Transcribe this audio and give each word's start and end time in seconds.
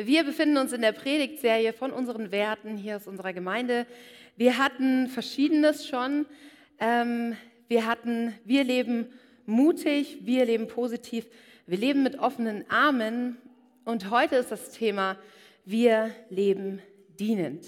Wir 0.00 0.22
befinden 0.22 0.58
uns 0.58 0.72
in 0.72 0.80
der 0.80 0.92
Predigtserie 0.92 1.72
von 1.72 1.90
unseren 1.90 2.30
Werten 2.30 2.76
hier 2.76 2.94
aus 2.94 3.08
unserer 3.08 3.32
Gemeinde. 3.32 3.84
Wir 4.36 4.56
hatten 4.56 5.08
Verschiedenes 5.08 5.88
schon. 5.88 6.24
Ähm, 6.78 7.36
wir 7.66 7.84
hatten, 7.84 8.32
wir 8.44 8.62
leben 8.62 9.06
mutig, 9.44 10.18
wir 10.20 10.44
leben 10.44 10.68
positiv, 10.68 11.26
wir 11.66 11.78
leben 11.78 12.04
mit 12.04 12.16
offenen 12.16 12.64
Armen. 12.70 13.38
Und 13.84 14.08
heute 14.08 14.36
ist 14.36 14.52
das 14.52 14.70
Thema, 14.70 15.18
wir 15.64 16.14
leben 16.30 16.80
dienend. 17.18 17.64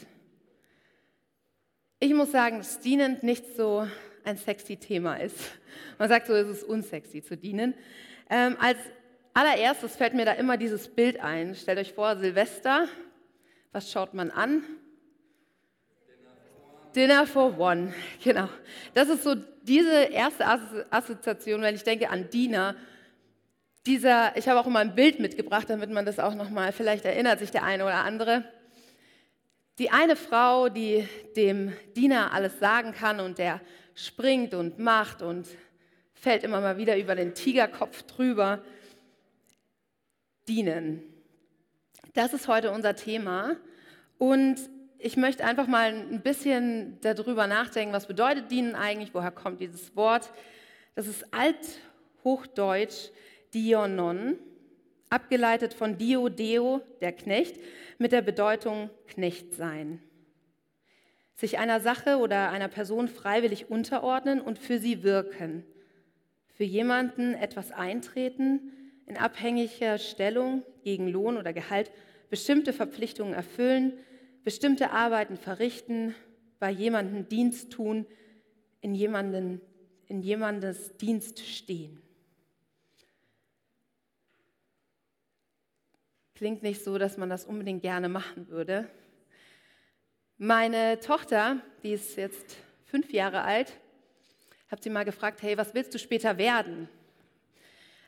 Ich 1.98 2.14
muss 2.14 2.30
sagen, 2.30 2.58
dass 2.58 2.78
dienend 2.78 3.24
nicht 3.24 3.56
so 3.56 3.88
ein 4.22 4.36
sexy 4.36 4.76
Thema 4.76 5.16
ist. 5.16 5.36
Man 5.98 6.08
sagt 6.08 6.28
so, 6.28 6.34
es 6.34 6.48
ist 6.48 6.62
unsexy 6.62 7.24
zu 7.24 7.36
dienen. 7.36 7.74
Ähm, 8.30 8.56
als 8.60 8.78
allererstes 9.34 9.96
fällt 9.96 10.14
mir 10.14 10.24
da 10.24 10.32
immer 10.32 10.56
dieses 10.56 10.88
Bild 10.88 11.20
ein. 11.20 11.54
Stellt 11.54 11.78
euch 11.78 11.92
vor, 11.92 12.16
Silvester, 12.16 12.88
was 13.72 13.90
schaut 13.90 14.14
man 14.14 14.30
an? 14.30 14.62
Dinner 16.95 17.27
for 17.27 17.58
One, 17.58 17.95
genau. 18.22 18.48
Das 18.95 19.08
ist 19.08 19.22
so 19.22 19.36
diese 19.62 20.05
erste 20.05 20.45
Assoziation, 20.91 21.62
wenn 21.62 21.74
ich 21.74 21.84
denke 21.84 22.10
an 22.10 22.30
Diener. 22.30 22.74
Dieser, 23.86 24.36
ich 24.36 24.48
habe 24.48 24.60
auch 24.60 24.66
immer 24.66 24.80
ein 24.80 24.95
Bild 24.95 25.20
mitgebracht, 25.20 25.70
damit 25.70 25.91
man 25.91 26.05
das 26.05 26.19
auch 26.19 26.34
nochmal, 26.34 26.72
vielleicht 26.72 27.05
erinnert 27.05 27.38
sich 27.38 27.50
der 27.50 27.62
eine 27.62 27.84
oder 27.84 28.05
andere. 28.05 28.44
Die 29.78 29.91
eine 29.91 30.16
Frau, 30.16 30.69
die 30.69 31.08
dem 31.36 31.72
Diener 31.97 32.33
alles 32.33 32.58
sagen 32.58 32.92
kann 32.92 33.20
und 33.20 33.38
der 33.38 33.60
springt 33.94 34.52
und 34.52 34.78
macht 34.78 35.22
und 35.22 35.47
fällt 36.12 36.44
immer 36.44 36.60
mal 36.60 36.77
wieder 36.77 36.98
über 36.98 37.14
den 37.14 37.34
Tigerkopf 37.34 38.02
drüber 38.02 38.62
dienen. 40.50 41.02
Das 42.14 42.34
ist 42.34 42.48
heute 42.48 42.72
unser 42.72 42.96
Thema. 42.96 43.56
Und 44.18 44.56
ich 44.98 45.16
möchte 45.16 45.45
einfach 45.45 45.68
mal 45.68 45.95
ein 45.95 46.22
bisschen 46.22 46.98
darüber 47.00 47.47
nachdenken, 47.47 47.94
was 47.94 48.08
bedeutet 48.08 48.50
dienen 48.50 48.75
eigentlich, 48.75 49.14
woher 49.14 49.30
kommt 49.30 49.60
dieses 49.60 49.94
Wort. 49.94 50.33
Das 50.97 51.06
ist 51.06 51.25
althochdeutsch 51.33 53.10
Dionon, 53.55 54.38
abgeleitet 55.08 55.72
von 55.72 55.97
Dio, 55.97 56.28
Deo, 56.28 56.82
der 57.00 57.12
Knecht, 57.12 57.56
mit 57.98 58.10
der 58.10 58.22
Bedeutung 58.22 58.91
Knecht 59.06 59.55
sein. 59.55 60.03
Sich 61.36 61.58
einer 61.58 61.80
Sache 61.80 62.19
oder 62.19 62.50
einer 62.50 62.69
Person 62.69 63.06
freiwillig 63.06 63.70
unterordnen 63.70 64.41
und 64.41 64.58
für 64.58 64.78
sie 64.78 65.05
wirken. 65.05 65.64
Für 66.48 66.64
jemanden 66.64 67.34
etwas 67.34 67.70
eintreten, 67.70 68.72
in 69.11 69.16
abhängiger 69.16 69.98
Stellung 69.98 70.62
gegen 70.84 71.08
Lohn 71.08 71.36
oder 71.36 71.53
Gehalt 71.53 71.91
bestimmte 72.30 72.72
Verpflichtungen 72.72 73.34
erfüllen, 73.34 73.94
bestimmte 74.44 74.92
Arbeiten 74.92 75.36
verrichten, 75.36 76.14
bei 76.61 76.70
jemandem 76.70 77.28
Dienst 77.28 77.72
tun, 77.72 78.06
in, 78.81 78.94
jemanden, 78.94 79.61
in 80.06 80.22
jemandes 80.22 80.97
Dienst 80.97 81.41
stehen. 81.41 82.00
Klingt 86.36 86.62
nicht 86.62 86.84
so, 86.84 86.97
dass 86.97 87.19
man 87.19 87.28
das 87.28 87.44
unbedingt 87.44 87.83
gerne 87.83 88.08
machen 88.08 88.48
würde. 88.48 88.88
Meine 90.38 91.00
Tochter, 91.00 91.61
die 91.83 91.94
ist 91.94 92.16
jetzt 92.16 92.56
fünf 92.84 93.12
Jahre 93.12 93.42
alt, 93.42 93.72
habe 94.70 94.81
sie 94.81 94.88
mal 94.88 95.05
gefragt, 95.05 95.42
hey, 95.42 95.58
was 95.58 95.75
willst 95.75 95.92
du 95.92 95.98
später 95.98 96.38
werden? 96.38 96.88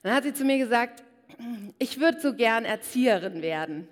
Dann 0.02 0.14
hat 0.14 0.24
sie 0.24 0.34
zu 0.34 0.44
mir 0.44 0.58
gesagt, 0.58 1.02
ich 1.78 2.00
würde 2.00 2.20
so 2.20 2.34
gern 2.34 2.64
Erzieherin 2.64 3.42
werden. 3.42 3.88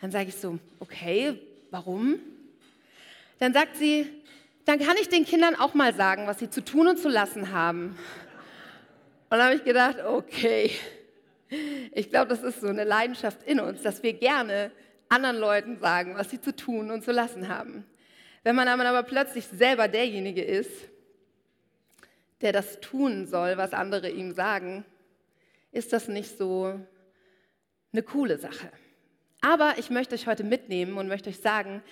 Dann 0.00 0.10
sage 0.10 0.28
ich 0.28 0.36
so, 0.36 0.58
okay, 0.80 1.38
warum? 1.70 2.18
Dann 3.38 3.52
sagt 3.52 3.76
sie, 3.76 4.06
dann 4.64 4.78
kann 4.78 4.96
ich 5.00 5.08
den 5.08 5.24
Kindern 5.24 5.54
auch 5.54 5.74
mal 5.74 5.94
sagen, 5.94 6.26
was 6.26 6.38
sie 6.38 6.50
zu 6.50 6.64
tun 6.64 6.88
und 6.88 6.98
zu 6.98 7.08
lassen 7.08 7.52
haben. 7.52 7.98
Und 9.30 9.38
dann 9.38 9.42
habe 9.42 9.56
ich 9.56 9.64
gedacht, 9.64 9.96
okay, 10.04 10.70
ich 11.92 12.10
glaube, 12.10 12.28
das 12.28 12.42
ist 12.42 12.60
so 12.60 12.68
eine 12.68 12.84
Leidenschaft 12.84 13.42
in 13.44 13.60
uns, 13.60 13.82
dass 13.82 14.02
wir 14.02 14.12
gerne 14.12 14.70
anderen 15.08 15.36
Leuten 15.36 15.78
sagen, 15.78 16.14
was 16.16 16.30
sie 16.30 16.40
zu 16.40 16.54
tun 16.54 16.90
und 16.90 17.04
zu 17.04 17.12
lassen 17.12 17.48
haben. 17.48 17.84
Wenn 18.42 18.56
man 18.56 18.68
aber 18.68 19.02
plötzlich 19.02 19.46
selber 19.46 19.88
derjenige 19.88 20.42
ist, 20.42 20.70
der 22.40 22.52
das 22.52 22.80
tun 22.80 23.26
soll, 23.26 23.56
was 23.56 23.72
andere 23.72 24.10
ihm 24.10 24.32
sagen, 24.32 24.84
ist 25.74 25.92
das 25.92 26.08
nicht 26.08 26.38
so 26.38 26.78
eine 27.92 28.02
coole 28.02 28.38
Sache. 28.38 28.70
Aber 29.40 29.74
ich 29.78 29.90
möchte 29.90 30.14
euch 30.14 30.26
heute 30.26 30.44
mitnehmen 30.44 30.96
und 30.96 31.08
möchte 31.08 31.28
euch 31.28 31.38
sagen, 31.38 31.82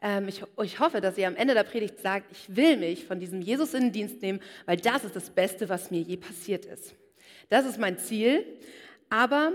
ähm, 0.00 0.28
ich, 0.28 0.42
ich 0.62 0.80
hoffe, 0.80 1.00
dass 1.00 1.18
ihr 1.18 1.26
am 1.26 1.36
Ende 1.36 1.54
der 1.54 1.64
Predigt 1.64 2.00
sagt, 2.00 2.30
ich 2.30 2.54
will 2.56 2.76
mich 2.76 3.06
von 3.06 3.18
diesem 3.18 3.40
Jesus 3.40 3.74
in 3.74 3.84
den 3.84 3.92
Dienst 3.92 4.22
nehmen, 4.22 4.40
weil 4.66 4.76
das 4.76 5.04
ist 5.04 5.16
das 5.16 5.30
Beste, 5.30 5.68
was 5.68 5.90
mir 5.90 6.00
je 6.00 6.16
passiert 6.16 6.64
ist. 6.66 6.94
Das 7.48 7.66
ist 7.66 7.78
mein 7.78 7.98
Ziel. 7.98 8.44
Aber 9.10 9.52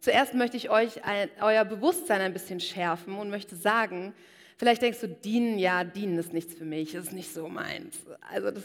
zuerst 0.00 0.34
möchte 0.34 0.56
ich 0.56 0.70
euch 0.70 1.04
ein, 1.04 1.28
euer 1.40 1.64
Bewusstsein 1.64 2.20
ein 2.20 2.32
bisschen 2.32 2.60
schärfen 2.60 3.16
und 3.16 3.30
möchte 3.30 3.56
sagen, 3.56 4.14
vielleicht 4.56 4.82
denkst 4.82 5.00
du, 5.00 5.08
dienen, 5.08 5.58
ja, 5.58 5.84
dienen 5.84 6.18
ist 6.18 6.32
nichts 6.32 6.54
für 6.54 6.64
mich, 6.64 6.94
ist 6.94 7.12
nicht 7.12 7.32
so 7.32 7.48
meins. 7.48 7.96
Also 8.32 8.50
das 8.50 8.64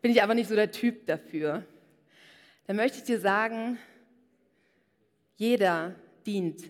bin 0.00 0.10
ich 0.10 0.22
aber 0.22 0.34
nicht 0.34 0.48
so 0.48 0.54
der 0.54 0.70
Typ 0.70 1.06
dafür 1.06 1.64
dann 2.66 2.76
möchte 2.76 2.98
ich 2.98 3.04
dir 3.04 3.20
sagen, 3.20 3.78
jeder 5.36 5.94
dient. 6.24 6.62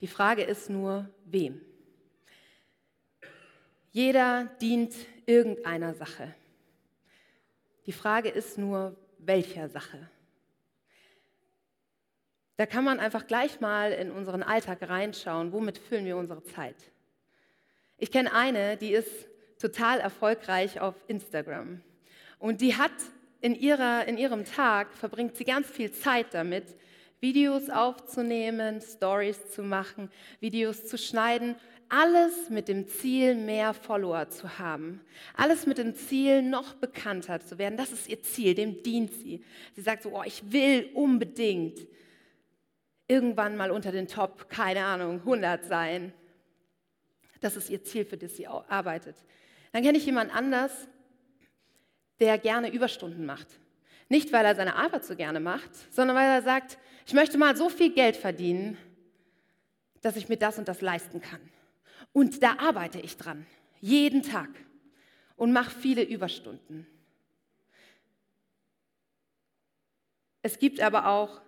Die 0.00 0.06
Frage 0.06 0.42
ist 0.42 0.70
nur, 0.70 1.08
wem? 1.24 1.60
Jeder 3.90 4.44
dient 4.60 4.94
irgendeiner 5.26 5.94
Sache. 5.94 6.34
Die 7.86 7.92
Frage 7.92 8.28
ist 8.28 8.58
nur, 8.58 8.96
welcher 9.18 9.68
Sache? 9.68 10.08
Da 12.56 12.66
kann 12.66 12.84
man 12.84 12.98
einfach 12.98 13.26
gleich 13.26 13.60
mal 13.60 13.92
in 13.92 14.10
unseren 14.10 14.42
Alltag 14.42 14.88
reinschauen, 14.88 15.52
womit 15.52 15.78
füllen 15.78 16.04
wir 16.04 16.16
unsere 16.16 16.42
Zeit. 16.42 16.76
Ich 17.98 18.10
kenne 18.10 18.32
eine, 18.32 18.76
die 18.76 18.92
ist 18.92 19.28
total 19.58 20.00
erfolgreich 20.00 20.80
auf 20.80 20.94
Instagram. 21.08 21.82
Und 22.38 22.60
die 22.60 22.76
hat 22.76 22.92
in, 23.40 23.54
ihrer, 23.54 24.06
in 24.06 24.18
ihrem 24.18 24.44
Tag 24.44 24.92
verbringt 24.94 25.36
sie 25.36 25.44
ganz 25.44 25.68
viel 25.68 25.92
Zeit 25.92 26.32
damit, 26.32 26.64
Videos 27.20 27.68
aufzunehmen, 27.68 28.80
Stories 28.80 29.50
zu 29.50 29.62
machen, 29.62 30.10
Videos 30.40 30.86
zu 30.86 30.96
schneiden, 30.96 31.56
alles 31.88 32.50
mit 32.50 32.68
dem 32.68 32.86
Ziel, 32.86 33.34
mehr 33.34 33.72
Follower 33.72 34.28
zu 34.28 34.58
haben. 34.58 35.00
Alles 35.34 35.66
mit 35.66 35.78
dem 35.78 35.94
Ziel, 35.94 36.42
noch 36.42 36.74
bekannter 36.74 37.40
zu 37.40 37.58
werden. 37.58 37.78
Das 37.78 37.92
ist 37.92 38.08
ihr 38.08 38.22
Ziel, 38.22 38.54
dem 38.54 38.82
dient 38.82 39.12
sie. 39.12 39.42
Sie 39.74 39.80
sagt 39.80 40.02
so, 40.02 40.10
oh, 40.14 40.22
ich 40.24 40.52
will 40.52 40.90
unbedingt 40.94 41.86
irgendwann 43.08 43.56
mal 43.56 43.70
unter 43.70 43.90
den 43.90 44.06
Top, 44.06 44.50
keine 44.50 44.84
Ahnung, 44.84 45.20
100 45.20 45.64
sein. 45.64 46.12
Das 47.40 47.56
ist 47.56 47.70
ihr 47.70 47.82
Ziel, 47.82 48.04
für 48.04 48.18
das 48.18 48.36
sie 48.36 48.46
arbeitet. 48.46 49.16
Dann 49.72 49.82
kenne 49.82 49.96
ich 49.96 50.04
jemand 50.04 50.34
anders, 50.34 50.88
der 52.20 52.38
gerne 52.38 52.72
Überstunden 52.72 53.24
macht. 53.24 53.46
Nicht, 54.08 54.32
weil 54.32 54.44
er 54.44 54.54
seine 54.54 54.76
Arbeit 54.76 55.04
so 55.04 55.14
gerne 55.14 55.40
macht, 55.40 55.70
sondern 55.92 56.16
weil 56.16 56.28
er 56.28 56.42
sagt, 56.42 56.78
ich 57.06 57.12
möchte 57.12 57.38
mal 57.38 57.56
so 57.56 57.68
viel 57.68 57.92
Geld 57.92 58.16
verdienen, 58.16 58.78
dass 60.00 60.16
ich 60.16 60.28
mir 60.28 60.36
das 60.36 60.58
und 60.58 60.68
das 60.68 60.80
leisten 60.80 61.20
kann. 61.20 61.40
Und 62.12 62.42
da 62.42 62.56
arbeite 62.58 63.00
ich 63.00 63.16
dran, 63.16 63.46
jeden 63.80 64.22
Tag 64.22 64.48
und 65.36 65.52
mache 65.52 65.70
viele 65.70 66.02
Überstunden. 66.02 66.86
Es 70.42 70.58
gibt 70.58 70.80
aber 70.80 71.08
auch 71.08 71.42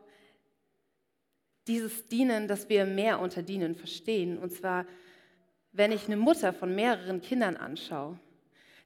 dieses 1.66 2.08
Dienen, 2.08 2.48
das 2.48 2.68
wir 2.68 2.84
mehr 2.84 3.20
unter 3.20 3.42
Dienen 3.42 3.74
verstehen. 3.74 4.38
Und 4.38 4.52
zwar, 4.52 4.86
wenn 5.72 5.92
ich 5.92 6.06
eine 6.06 6.16
Mutter 6.16 6.52
von 6.52 6.74
mehreren 6.74 7.20
Kindern 7.22 7.56
anschaue, 7.56 8.18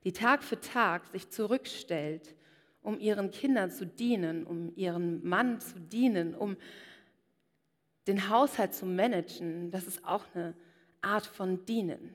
die 0.05 0.13
Tag 0.13 0.43
für 0.43 0.61
Tag 0.61 1.07
sich 1.07 1.31
zurückstellt, 1.31 2.35
um 2.83 2.99
ihren 2.99 3.31
Kindern 3.31 3.71
zu 3.71 3.87
dienen, 3.87 4.45
um 4.45 4.75
ihren 4.77 5.27
Mann 5.27 5.61
zu 5.61 5.81
dienen, 5.81 6.35
um 6.35 6.57
den 8.07 8.29
Haushalt 8.29 8.75
zu 8.75 8.85
managen, 8.85 9.71
das 9.71 9.87
ist 9.87 10.05
auch 10.05 10.25
eine 10.35 10.55
Art 11.01 11.27
von 11.27 11.65
Dienen. 11.65 12.15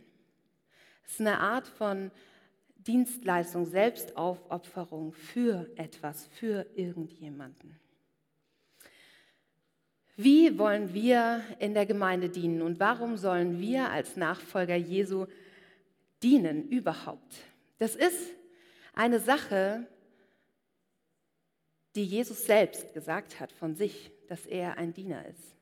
Es 1.03 1.13
ist 1.13 1.21
eine 1.21 1.39
Art 1.39 1.67
von 1.67 2.11
Dienstleistung, 2.77 3.65
Selbstaufopferung 3.65 5.11
für 5.13 5.67
etwas, 5.75 6.27
für 6.27 6.67
irgendjemanden. 6.75 7.79
Wie 10.15 10.57
wollen 10.59 10.93
wir 10.93 11.41
in 11.59 11.73
der 11.73 11.85
Gemeinde 11.85 12.29
dienen 12.29 12.61
und 12.61 12.79
warum 12.79 13.17
sollen 13.17 13.59
wir 13.59 13.89
als 13.89 14.17
Nachfolger 14.17 14.75
Jesu 14.75 15.25
dienen 16.21 16.67
überhaupt? 16.67 17.48
Das 17.79 17.95
ist 17.95 18.29
eine 18.93 19.19
Sache, 19.19 19.87
die 21.95 22.05
Jesus 22.05 22.45
selbst 22.45 22.93
gesagt 22.93 23.39
hat 23.39 23.51
von 23.51 23.75
sich, 23.75 24.11
dass 24.27 24.45
er 24.45 24.77
ein 24.77 24.93
Diener 24.93 25.25
ist. 25.25 25.55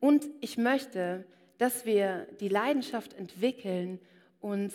Und 0.00 0.26
ich 0.40 0.58
möchte, 0.58 1.24
dass 1.58 1.86
wir 1.86 2.26
die 2.40 2.48
Leidenschaft 2.48 3.14
entwickeln, 3.14 4.00
uns 4.40 4.74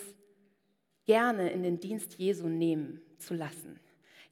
gerne 1.04 1.50
in 1.50 1.62
den 1.62 1.78
Dienst 1.78 2.14
Jesu 2.14 2.48
nehmen 2.48 3.00
zu 3.18 3.34
lassen. 3.34 3.78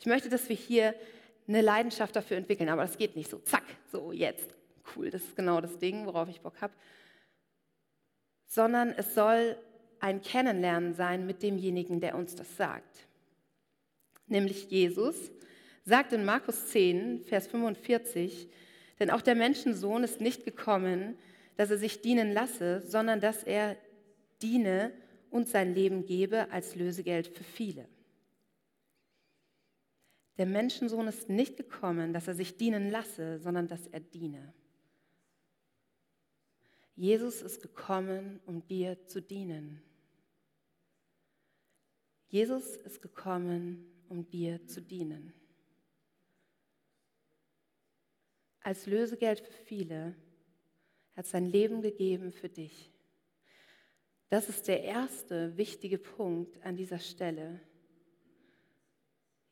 Ich 0.00 0.06
möchte, 0.06 0.29
dass 0.29 0.49
wir 0.49 0.56
hier 0.56 0.94
eine 1.47 1.61
Leidenschaft 1.61 2.14
dafür 2.14 2.37
entwickeln, 2.37 2.69
aber 2.69 2.82
das 2.82 2.99
geht 2.99 3.17
nicht 3.17 3.31
so, 3.31 3.38
zack, 3.38 3.64
so 3.91 4.12
jetzt, 4.12 4.55
cool, 4.94 5.11
das 5.11 5.23
ist 5.23 5.37
genau 5.37 5.61
das 5.61 5.79
Ding, 5.79 6.06
worauf 6.06 6.29
ich 6.29 6.41
Bock 6.41 6.61
habe, 6.61 6.73
sondern 8.47 8.91
es 8.91 9.14
soll 9.14 9.56
ein 10.00 10.23
Kennenlernen 10.23 10.95
sein 10.95 11.27
mit 11.27 11.43
demjenigen, 11.43 12.00
der 12.00 12.15
uns 12.15 12.35
das 12.35 12.56
sagt. 12.56 13.06
Nämlich 14.27 14.71
Jesus 14.71 15.31
sagt 15.85 16.12
in 16.12 16.25
Markus 16.25 16.69
10, 16.69 17.25
Vers 17.25 17.47
45, 17.47 18.49
denn 19.00 19.11
auch 19.11 19.23
der 19.23 19.35
Menschensohn 19.35 20.05
ist 20.05 20.21
nicht 20.21 20.45
gekommen, 20.45 21.17
dass 21.56 21.71
er 21.71 21.79
sich 21.79 22.03
dienen 22.03 22.33
lasse, 22.33 22.83
sondern 22.83 23.21
dass 23.21 23.43
er 23.43 23.77
diene 24.43 24.93
und 25.31 25.49
sein 25.49 25.75
Leben 25.75 26.05
gebe 26.05 26.50
als 26.50 26.75
Lösegeld 26.75 27.29
für 27.29 27.45
viele. 27.45 27.89
Der 30.37 30.47
Menschensohn 30.47 31.09
ist 31.09 31.29
nicht 31.29 31.56
gekommen, 31.56 32.12
dass 32.12 32.29
er 32.29 32.35
sich 32.35 32.56
dienen 32.56 32.91
lasse, 32.91 33.41
sondern 33.41 33.67
dass 33.67 33.87
er 33.89 34.00
diene. 34.00 34.55
Jesus 36.95 37.43
ist 37.43 37.61
gekommen, 37.61 38.41
um 38.47 38.67
dir 38.67 39.06
zu 39.06 39.21
dienen. 39.21 39.83
Jesus 42.29 42.77
ist 42.77 43.01
gekommen, 43.01 43.85
um 44.09 44.29
dir 44.29 44.67
zu 44.67 44.83
dienen. 44.83 45.33
Als 48.61 48.87
Lösegeld 48.87 49.41
für 49.41 49.53
viele 49.53 50.15
hat 51.17 51.27
sein 51.27 51.47
Leben 51.47 51.81
gegeben 51.81 52.33
für 52.33 52.49
dich. 52.49 52.93
Das 54.29 54.49
ist 54.51 54.69
der 54.69 54.85
erste 54.85 55.57
wichtige 55.57 55.99
Punkt 55.99 56.63
an 56.63 56.77
dieser 56.77 56.99
Stelle. 56.99 57.61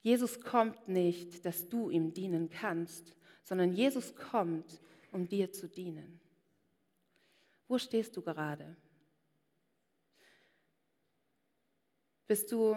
Jesus 0.03 0.41
kommt 0.41 0.87
nicht, 0.87 1.45
dass 1.47 1.69
du 1.69 1.89
ihm 1.89 2.13
dienen 2.13 2.51
kannst, 2.51 3.17
sondern 3.43 3.73
Jesus 3.73 4.15
kommt, 4.15 4.81
um 5.13 5.27
dir 5.27 5.51
zu 5.51 5.67
dienen. 5.67 6.21
Wo 7.69 7.79
stehst 7.79 8.17
du 8.17 8.23
gerade? 8.23 8.77
Bist 12.27 12.51
du 12.53 12.77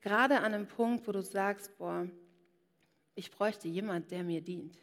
gerade 0.00 0.38
an 0.38 0.54
einem 0.54 0.66
Punkt, 0.66 1.06
wo 1.06 1.12
du 1.12 1.22
sagst, 1.22 1.76
boah, 1.78 2.08
ich 3.14 3.30
bräuchte 3.30 3.68
jemand, 3.68 4.10
der 4.10 4.22
mir 4.24 4.40
dient. 4.40 4.76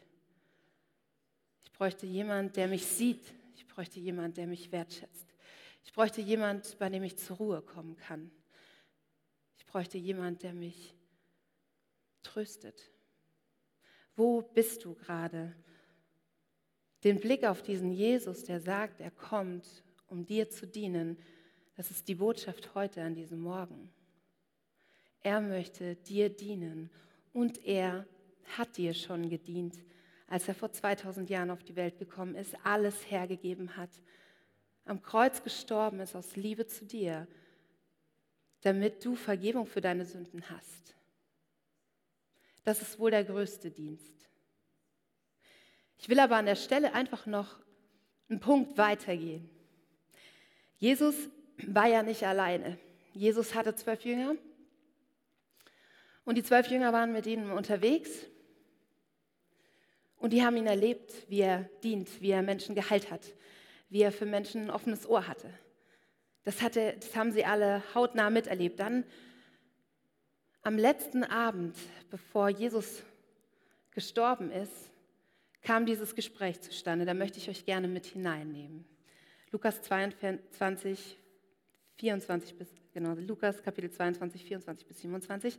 Ich 1.62 1.72
bräuchte 1.72 2.06
jemand, 2.06 2.56
der 2.56 2.68
mich 2.68 2.86
sieht. 2.86 3.24
Ich 3.56 3.66
bräuchte 3.66 4.00
jemand, 4.00 4.36
der 4.36 4.46
mich 4.46 4.72
wertschätzt. 4.72 5.26
Ich 5.84 5.92
bräuchte 5.92 6.20
jemand, 6.20 6.78
bei 6.78 6.88
dem 6.88 7.02
ich 7.02 7.16
zur 7.16 7.36
Ruhe 7.38 7.62
kommen 7.62 7.96
kann. 7.96 8.30
Ich 9.56 9.66
bräuchte 9.66 9.98
jemand, 9.98 10.42
der 10.42 10.52
mich 10.52 10.94
tröstet? 12.22 12.90
Wo 14.16 14.42
bist 14.42 14.84
du 14.84 14.94
gerade? 14.94 15.54
Den 17.04 17.18
Blick 17.20 17.44
auf 17.44 17.62
diesen 17.62 17.92
Jesus, 17.92 18.44
der 18.44 18.60
sagt, 18.60 19.00
er 19.00 19.10
kommt, 19.10 19.66
um 20.08 20.26
dir 20.26 20.50
zu 20.50 20.66
dienen, 20.66 21.18
das 21.80 21.90
ist 21.90 22.08
die 22.08 22.16
Botschaft 22.16 22.74
heute 22.74 23.02
an 23.02 23.14
diesem 23.14 23.40
Morgen. 23.40 23.90
Er 25.22 25.40
möchte 25.40 25.96
dir 25.96 26.28
dienen 26.28 26.90
und 27.32 27.64
er 27.64 28.06
hat 28.58 28.76
dir 28.76 28.92
schon 28.92 29.30
gedient, 29.30 29.78
als 30.28 30.46
er 30.46 30.54
vor 30.54 30.70
2000 30.70 31.30
Jahren 31.30 31.50
auf 31.50 31.62
die 31.62 31.76
Welt 31.76 31.98
gekommen 31.98 32.34
ist, 32.34 32.54
alles 32.64 33.10
hergegeben 33.10 33.78
hat, 33.78 33.88
am 34.84 35.00
Kreuz 35.00 35.42
gestorben 35.42 36.00
ist 36.00 36.14
aus 36.14 36.36
Liebe 36.36 36.66
zu 36.66 36.84
dir, 36.84 37.26
damit 38.60 39.02
du 39.02 39.16
Vergebung 39.16 39.64
für 39.64 39.80
deine 39.80 40.04
Sünden 40.04 40.50
hast. 40.50 40.94
Das 42.62 42.82
ist 42.82 42.98
wohl 42.98 43.10
der 43.10 43.24
größte 43.24 43.70
Dienst. 43.70 44.28
Ich 45.96 46.10
will 46.10 46.20
aber 46.20 46.36
an 46.36 46.44
der 46.44 46.56
Stelle 46.56 46.92
einfach 46.92 47.24
noch 47.24 47.58
einen 48.28 48.38
Punkt 48.38 48.76
weitergehen. 48.76 49.48
Jesus 50.76 51.30
war 51.66 51.86
ja 51.86 52.02
nicht 52.02 52.24
alleine. 52.24 52.78
Jesus 53.12 53.54
hatte 53.54 53.74
zwölf 53.74 54.04
Jünger 54.04 54.34
und 56.24 56.36
die 56.36 56.42
zwölf 56.42 56.68
Jünger 56.68 56.92
waren 56.92 57.12
mit 57.12 57.26
ihm 57.26 57.52
unterwegs 57.52 58.10
und 60.16 60.32
die 60.32 60.44
haben 60.44 60.56
ihn 60.56 60.66
erlebt, 60.66 61.12
wie 61.28 61.40
er 61.40 61.68
dient, 61.82 62.20
wie 62.20 62.30
er 62.30 62.42
Menschen 62.42 62.74
geheilt 62.74 63.10
hat, 63.10 63.22
wie 63.88 64.02
er 64.02 64.12
für 64.12 64.26
Menschen 64.26 64.64
ein 64.64 64.70
offenes 64.70 65.08
Ohr 65.08 65.26
hatte. 65.26 65.52
Das, 66.44 66.62
hatte, 66.62 66.96
das 66.98 67.16
haben 67.16 67.32
sie 67.32 67.44
alle 67.44 67.82
hautnah 67.94 68.30
miterlebt. 68.30 68.80
Dann 68.80 69.04
am 70.62 70.76
letzten 70.76 71.24
Abend, 71.24 71.76
bevor 72.10 72.48
Jesus 72.48 73.02
gestorben 73.92 74.50
ist, 74.50 74.90
kam 75.62 75.86
dieses 75.86 76.14
Gespräch 76.14 76.60
zustande. 76.60 77.04
Da 77.04 77.14
möchte 77.14 77.38
ich 77.38 77.48
euch 77.48 77.64
gerne 77.64 77.88
mit 77.88 78.06
hineinnehmen. 78.06 78.84
Lukas 79.52 79.82
22, 79.82 81.18
24 82.00 82.56
bis, 82.56 82.68
genau, 82.94 83.12
Lukas 83.12 83.62
Kapitel 83.62 83.90
22, 83.90 84.42
24 84.44 84.86
bis 84.86 85.00
27. 85.00 85.58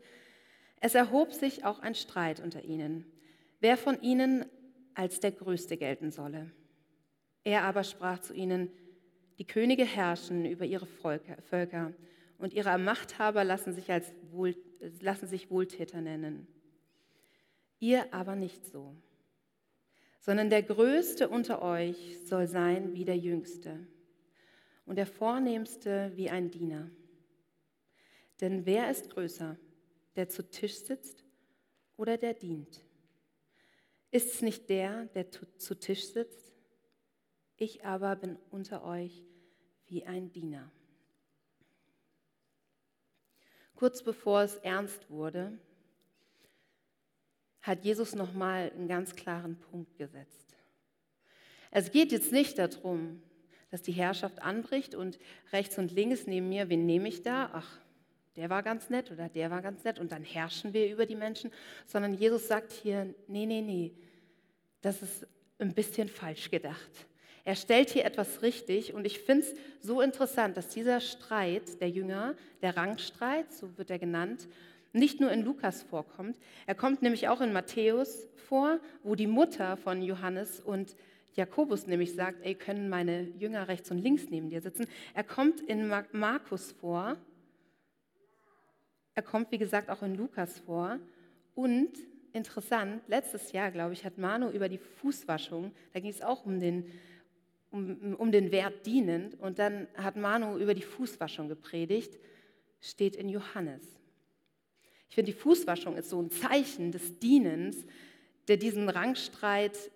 Es 0.79 0.95
erhob 0.95 1.33
sich 1.33 1.65
auch 1.65 1.79
ein 1.79 1.93
Streit 1.93 2.39
unter 2.39 2.63
ihnen, 2.63 3.05
wer 3.59 3.77
von 3.77 4.01
ihnen 4.01 4.45
als 4.95 5.19
der 5.19 5.31
Größte 5.31 5.77
gelten 5.77 6.09
solle. 6.09 6.49
Er 7.43 7.63
aber 7.63 7.83
sprach 7.83 8.19
zu 8.19 8.33
ihnen, 8.33 8.71
die 9.37 9.45
Könige 9.45 9.85
herrschen 9.85 10.45
über 10.45 10.65
ihre 10.65 10.87
Völker 10.87 11.93
und 12.39 12.53
ihre 12.53 12.75
Machthaber 12.79 13.43
lassen 13.43 13.73
sich, 13.73 13.91
als 13.91 14.11
Wohl, 14.31 14.55
lassen 14.99 15.27
sich 15.27 15.51
Wohltäter 15.51 16.01
nennen. 16.01 16.47
Ihr 17.79 18.11
aber 18.15 18.35
nicht 18.35 18.65
so, 18.65 18.95
sondern 20.19 20.49
der 20.49 20.63
Größte 20.63 21.29
unter 21.29 21.61
euch 21.61 22.17
soll 22.25 22.47
sein 22.47 22.95
wie 22.95 23.05
der 23.05 23.17
Jüngste 23.17 23.79
und 24.91 24.97
der 24.97 25.07
Vornehmste 25.07 26.11
wie 26.15 26.29
ein 26.29 26.51
Diener. 26.51 26.91
Denn 28.41 28.65
wer 28.65 28.91
ist 28.91 29.09
größer, 29.09 29.57
der 30.17 30.27
zu 30.27 30.43
Tisch 30.43 30.79
sitzt 30.79 31.23
oder 31.95 32.17
der 32.17 32.33
dient? 32.33 32.83
Ist 34.11 34.33
es 34.33 34.41
nicht 34.41 34.69
der, 34.69 35.05
der 35.05 35.31
zu 35.31 35.75
Tisch 35.75 36.07
sitzt? 36.07 36.51
Ich 37.55 37.85
aber 37.85 38.17
bin 38.17 38.37
unter 38.49 38.83
euch 38.83 39.23
wie 39.85 40.05
ein 40.05 40.33
Diener. 40.33 40.69
Kurz 43.75 44.03
bevor 44.03 44.41
es 44.41 44.57
ernst 44.57 45.09
wurde, 45.09 45.57
hat 47.61 47.85
Jesus 47.85 48.13
nochmal 48.13 48.69
einen 48.71 48.89
ganz 48.89 49.15
klaren 49.15 49.57
Punkt 49.57 49.95
gesetzt. 49.95 50.57
Es 51.71 51.93
geht 51.93 52.11
jetzt 52.11 52.33
nicht 52.33 52.57
darum, 52.57 53.23
dass 53.71 53.81
die 53.81 53.93
Herrschaft 53.93 54.41
anbricht 54.41 54.93
und 54.93 55.17
rechts 55.51 55.77
und 55.77 55.91
links 55.91 56.27
neben 56.27 56.49
mir, 56.49 56.69
wen 56.69 56.85
nehme 56.85 57.07
ich 57.07 57.23
da? 57.23 57.49
Ach, 57.53 57.79
der 58.35 58.49
war 58.49 58.63
ganz 58.63 58.89
nett 58.89 59.11
oder 59.11 59.29
der 59.29 59.49
war 59.49 59.61
ganz 59.61 59.83
nett 59.83 59.99
und 59.99 60.11
dann 60.11 60.23
herrschen 60.23 60.73
wir 60.73 60.91
über 60.91 61.05
die 61.05 61.15
Menschen, 61.15 61.51
sondern 61.85 62.13
Jesus 62.13 62.47
sagt 62.47 62.71
hier, 62.71 63.13
nee, 63.27 63.45
nee, 63.45 63.61
nee, 63.61 63.93
das 64.81 65.01
ist 65.01 65.27
ein 65.59 65.73
bisschen 65.73 66.07
falsch 66.07 66.49
gedacht. 66.51 67.07
Er 67.43 67.55
stellt 67.55 67.89
hier 67.89 68.05
etwas 68.05 68.41
richtig 68.41 68.93
und 68.93 69.05
ich 69.05 69.19
finde 69.19 69.45
es 69.45 69.55
so 69.81 70.01
interessant, 70.01 70.57
dass 70.57 70.69
dieser 70.69 70.99
Streit 70.99 71.81
der 71.81 71.89
Jünger, 71.89 72.35
der 72.61 72.77
Rangstreit, 72.77 73.51
so 73.51 73.77
wird 73.77 73.89
er 73.89 73.99
genannt, 73.99 74.47
nicht 74.93 75.19
nur 75.19 75.31
in 75.31 75.43
Lukas 75.43 75.81
vorkommt. 75.83 76.37
Er 76.67 76.75
kommt 76.75 77.01
nämlich 77.01 77.29
auch 77.29 77.41
in 77.41 77.53
Matthäus 77.53 78.27
vor, 78.47 78.79
wo 79.03 79.15
die 79.15 79.27
Mutter 79.27 79.77
von 79.77 80.01
Johannes 80.01 80.59
und 80.59 80.95
Jakobus 81.35 81.87
nämlich 81.87 82.13
sagt, 82.13 82.43
ey, 82.43 82.55
können 82.55 82.89
meine 82.89 83.23
Jünger 83.37 83.67
rechts 83.67 83.89
und 83.91 83.99
links 83.99 84.29
neben 84.29 84.49
dir 84.49 84.61
sitzen. 84.61 84.85
Er 85.13 85.23
kommt 85.23 85.61
in 85.61 85.91
Markus 86.11 86.71
vor. 86.73 87.17
Er 89.15 89.23
kommt, 89.23 89.51
wie 89.51 89.57
gesagt, 89.57 89.89
auch 89.89 90.03
in 90.03 90.15
Lukas 90.15 90.59
vor. 90.59 90.99
Und 91.55 91.91
interessant, 92.33 93.01
letztes 93.07 93.51
Jahr, 93.51 93.71
glaube 93.71 93.93
ich, 93.93 94.05
hat 94.05 94.17
Manu 94.17 94.49
über 94.49 94.69
die 94.69 94.77
Fußwaschung, 94.77 95.71
da 95.93 95.99
ging 95.99 96.11
es 96.11 96.21
auch 96.21 96.45
um 96.45 96.59
den 96.59 96.85
um, 97.71 98.15
um 98.17 98.31
den 98.31 98.51
Wert 98.51 98.85
dienend. 98.85 99.39
Und 99.39 99.57
dann 99.57 99.87
hat 99.95 100.15
Manu 100.15 100.57
über 100.57 100.73
die 100.73 100.81
Fußwaschung 100.81 101.47
gepredigt, 101.47 102.19
steht 102.79 103.15
in 103.15 103.29
Johannes. 103.29 103.81
Ich 105.09 105.15
finde, 105.15 105.31
die 105.31 105.37
Fußwaschung 105.37 105.97
ist 105.97 106.09
so 106.09 106.21
ein 106.21 106.29
Zeichen 106.29 106.91
des 106.91 107.19
Dienens, 107.19 107.85
der 108.47 108.57
diesen 108.57 108.89
Rangstreit 108.89 109.91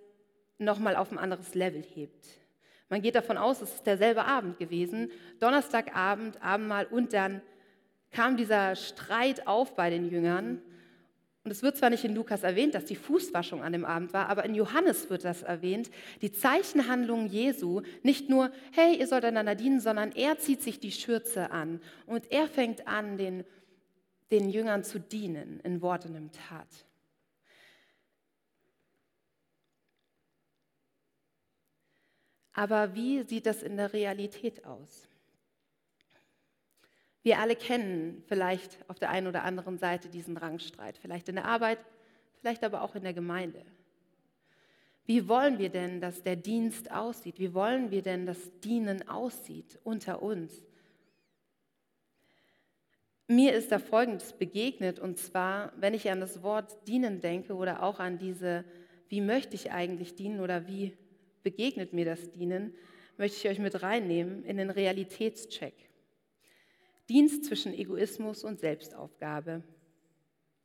nochmal 0.57 0.95
auf 0.95 1.11
ein 1.11 1.17
anderes 1.17 1.55
Level 1.55 1.81
hebt. 1.81 2.25
Man 2.89 3.01
geht 3.01 3.15
davon 3.15 3.37
aus, 3.37 3.61
es 3.61 3.75
ist 3.75 3.87
derselbe 3.87 4.25
Abend 4.25 4.59
gewesen, 4.59 5.11
Donnerstagabend, 5.39 6.41
Abendmahl 6.41 6.85
und 6.85 7.13
dann 7.13 7.41
kam 8.11 8.37
dieser 8.37 8.75
Streit 8.75 9.47
auf 9.47 9.75
bei 9.75 9.89
den 9.89 10.09
Jüngern 10.09 10.61
Und 11.45 11.51
es 11.51 11.61
wird 11.61 11.77
zwar 11.77 11.91
nicht 11.91 12.03
in 12.03 12.15
Lukas 12.15 12.41
erwähnt, 12.41 12.73
dass 12.73 12.85
die 12.85 12.95
Fußwaschung 12.95 13.61
an 13.61 13.71
dem 13.71 13.85
Abend 13.85 14.13
war, 14.13 14.29
aber 14.29 14.45
in 14.45 14.55
Johannes 14.55 15.11
wird 15.11 15.23
das 15.23 15.43
erwähnt, 15.43 15.91
die 16.23 16.31
Zeichenhandlungen 16.31 17.27
Jesu, 17.27 17.81
nicht 18.01 18.29
nur, 18.29 18.51
hey, 18.71 18.97
ihr 18.97 19.05
sollt 19.05 19.25
einander 19.25 19.53
dienen, 19.53 19.79
sondern 19.79 20.11
er 20.11 20.39
zieht 20.39 20.63
sich 20.63 20.79
die 20.79 20.91
Schürze 20.91 21.51
an 21.51 21.81
und 22.07 22.31
er 22.31 22.47
fängt 22.47 22.87
an, 22.87 23.17
den, 23.17 23.43
den 24.31 24.49
Jüngern 24.49 24.83
zu 24.83 24.99
dienen 24.99 25.59
in 25.63 25.83
Wort 25.83 26.07
und 26.07 26.15
in 26.15 26.31
Tat. 26.31 26.67
Aber 32.55 32.95
wie 32.95 33.21
sieht 33.23 33.45
das 33.45 33.61
in 33.61 33.75
der 33.75 33.91
Realität 33.91 34.65
aus? 34.65 35.09
Wir 37.21 37.39
alle 37.39 37.55
kennen 37.55 38.23
vielleicht 38.27 38.77
auf 38.87 38.97
der 38.97 39.09
einen 39.09 39.27
oder 39.27 39.43
anderen 39.43 39.77
Seite 39.77 40.07
diesen 40.07 40.37
Rangstreit, 40.37 40.97
vielleicht 40.97 41.27
in 41.27 41.35
der 41.35 41.45
Arbeit, 41.45 41.79
vielleicht 42.39 42.63
aber 42.63 42.81
auch 42.81 42.95
in 42.95 43.03
der 43.03 43.13
Gemeinde. 43.13 43.61
Wie 45.05 45.27
wollen 45.27 45.59
wir 45.59 45.69
denn, 45.69 45.99
dass 45.99 46.23
der 46.23 46.37
Dienst 46.37 46.91
aussieht? 46.91 47.39
Wie 47.39 47.53
wollen 47.53 47.91
wir 47.91 48.01
denn, 48.01 48.25
dass 48.25 48.59
Dienen 48.61 49.07
aussieht 49.09 49.77
unter 49.83 50.21
uns? 50.21 50.65
Mir 53.27 53.53
ist 53.53 53.71
da 53.71 53.79
Folgendes 53.79 54.33
begegnet, 54.33 54.99
und 54.99 55.17
zwar, 55.17 55.73
wenn 55.77 55.93
ich 55.93 56.09
an 56.09 56.21
das 56.21 56.41
Wort 56.41 56.87
dienen 56.87 57.21
denke 57.21 57.55
oder 57.55 57.83
auch 57.83 57.99
an 57.99 58.17
diese, 58.17 58.63
wie 59.09 59.21
möchte 59.21 59.55
ich 59.55 59.71
eigentlich 59.71 60.15
dienen 60.15 60.39
oder 60.39 60.67
wie 60.67 60.95
begegnet 61.45 61.93
mir 61.93 62.05
das 62.05 62.31
Dienen, 62.31 62.75
möchte 63.17 63.37
ich 63.37 63.47
euch 63.47 63.59
mit 63.59 63.83
reinnehmen 63.83 64.43
in 64.43 64.57
den 64.57 64.71
Realitätscheck. 64.71 65.75
Dienst 67.07 67.45
zwischen 67.45 67.71
Egoismus 67.71 68.43
und 68.43 68.59
Selbstaufgabe, 68.59 69.63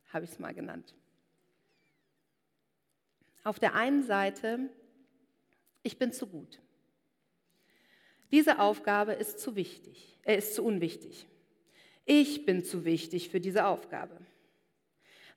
habe 0.09 0.25
ich 0.25 0.31
es 0.31 0.39
mal 0.39 0.55
genannt. 0.55 0.95
Auf 3.43 3.59
der 3.59 3.75
einen 3.75 4.03
Seite, 4.03 4.71
ich 5.83 5.99
bin 5.99 6.11
zu 6.11 6.25
gut. 6.25 6.59
Diese 8.31 8.59
Aufgabe 8.59 9.13
ist 9.13 9.39
zu 9.39 9.55
wichtig, 9.55 10.19
er 10.23 10.35
äh, 10.35 10.37
ist 10.39 10.55
zu 10.55 10.63
unwichtig. 10.63 11.27
Ich 12.05 12.45
bin 12.45 12.63
zu 12.63 12.85
wichtig 12.85 13.29
für 13.29 13.39
diese 13.39 13.67
Aufgabe. 13.67 14.17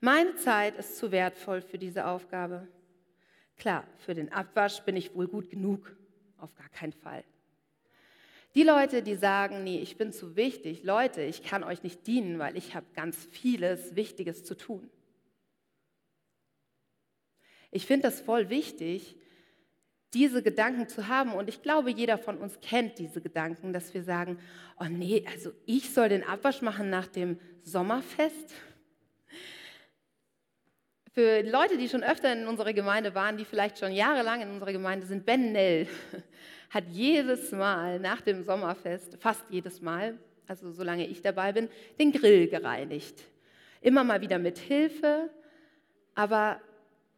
Meine 0.01 0.37
Zeit 0.37 0.77
ist 0.77 0.97
zu 0.97 1.13
wertvoll 1.13 1.61
für 1.61 1.79
diese 1.79 2.07
Aufgabe. 2.07 2.67
Klar, 3.57 3.87
für 3.99 4.15
den 4.15 4.33
Abwasch 4.33 4.83
bin 4.83 4.97
ich 4.97 5.15
wohl 5.15 5.29
gut 5.29 5.51
genug, 5.51 5.97
auf 6.39 6.55
gar 6.55 6.69
keinen 6.69 6.93
Fall. 6.93 7.25
Die 8.55 8.63
Leute, 8.63 9.03
die 9.03 9.17
sagen, 9.17 9.65
nee, 9.65 9.81
ich 9.81 9.97
bin 9.97 10.13
zu 10.13 10.37
wichtig, 10.37 10.85
Leute, 10.85 11.23
ich 11.23 11.43
kann 11.43 11.65
euch 11.65 11.83
nicht 11.83 12.07
dienen, 12.07 12.39
weil 12.39 12.57
ich 12.57 12.75
habe 12.75 12.87
ganz 12.95 13.17
vieles 13.17 13.97
Wichtiges 13.97 14.45
zu 14.45 14.57
tun. 14.57 14.89
Ich 17.73 17.87
finde 17.87 18.09
das 18.09 18.21
voll 18.21 18.51
wichtig, 18.51 19.17
diese 20.15 20.43
Gedanken 20.43 20.89
zu 20.89 21.09
haben. 21.09 21.33
Und 21.33 21.49
ich 21.49 21.63
glaube, 21.63 21.91
jeder 21.91 22.19
von 22.19 22.39
uns 22.39 22.61
kennt 22.61 22.99
diese 22.99 23.21
Gedanken, 23.21 23.73
dass 23.73 23.93
wir 23.93 24.05
sagen, 24.05 24.39
oh 24.79 24.85
nee, 24.85 25.25
also 25.29 25.51
ich 25.67 25.93
soll 25.93 26.09
den 26.09 26.23
Abwasch 26.23 26.63
machen 26.63 26.89
nach 26.89 27.09
dem 27.09 27.41
Sommerfest. 27.63 28.55
Für 31.15 31.43
Leute, 31.43 31.79
die 31.79 31.89
schon 31.89 32.03
öfter 32.03 32.33
in 32.33 32.49
unserer 32.49 32.73
Gemeinde 32.73 33.15
waren, 33.15 33.37
die 33.37 33.45
vielleicht 33.45 33.79
schon 33.79 33.93
jahrelang 33.93 34.41
in 34.41 34.51
unserer 34.51 34.73
Gemeinde 34.73 35.07
sind, 35.07 35.25
Ben 35.25 35.53
Nell 35.53 35.87
hat 36.71 36.89
jedes 36.91 37.53
Mal 37.53 38.01
nach 38.01 38.21
dem 38.21 38.43
Sommerfest, 38.43 39.17
fast 39.21 39.45
jedes 39.49 39.81
Mal, 39.81 40.19
also 40.49 40.73
solange 40.73 41.07
ich 41.07 41.23
dabei 41.23 41.53
bin, 41.53 41.69
den 42.01 42.11
Grill 42.11 42.49
gereinigt. 42.49 43.23
Immer 43.81 44.03
mal 44.03 44.23
wieder 44.23 44.41
mit 44.41 44.59
Hilfe, 44.59 45.31
aber 46.17 46.61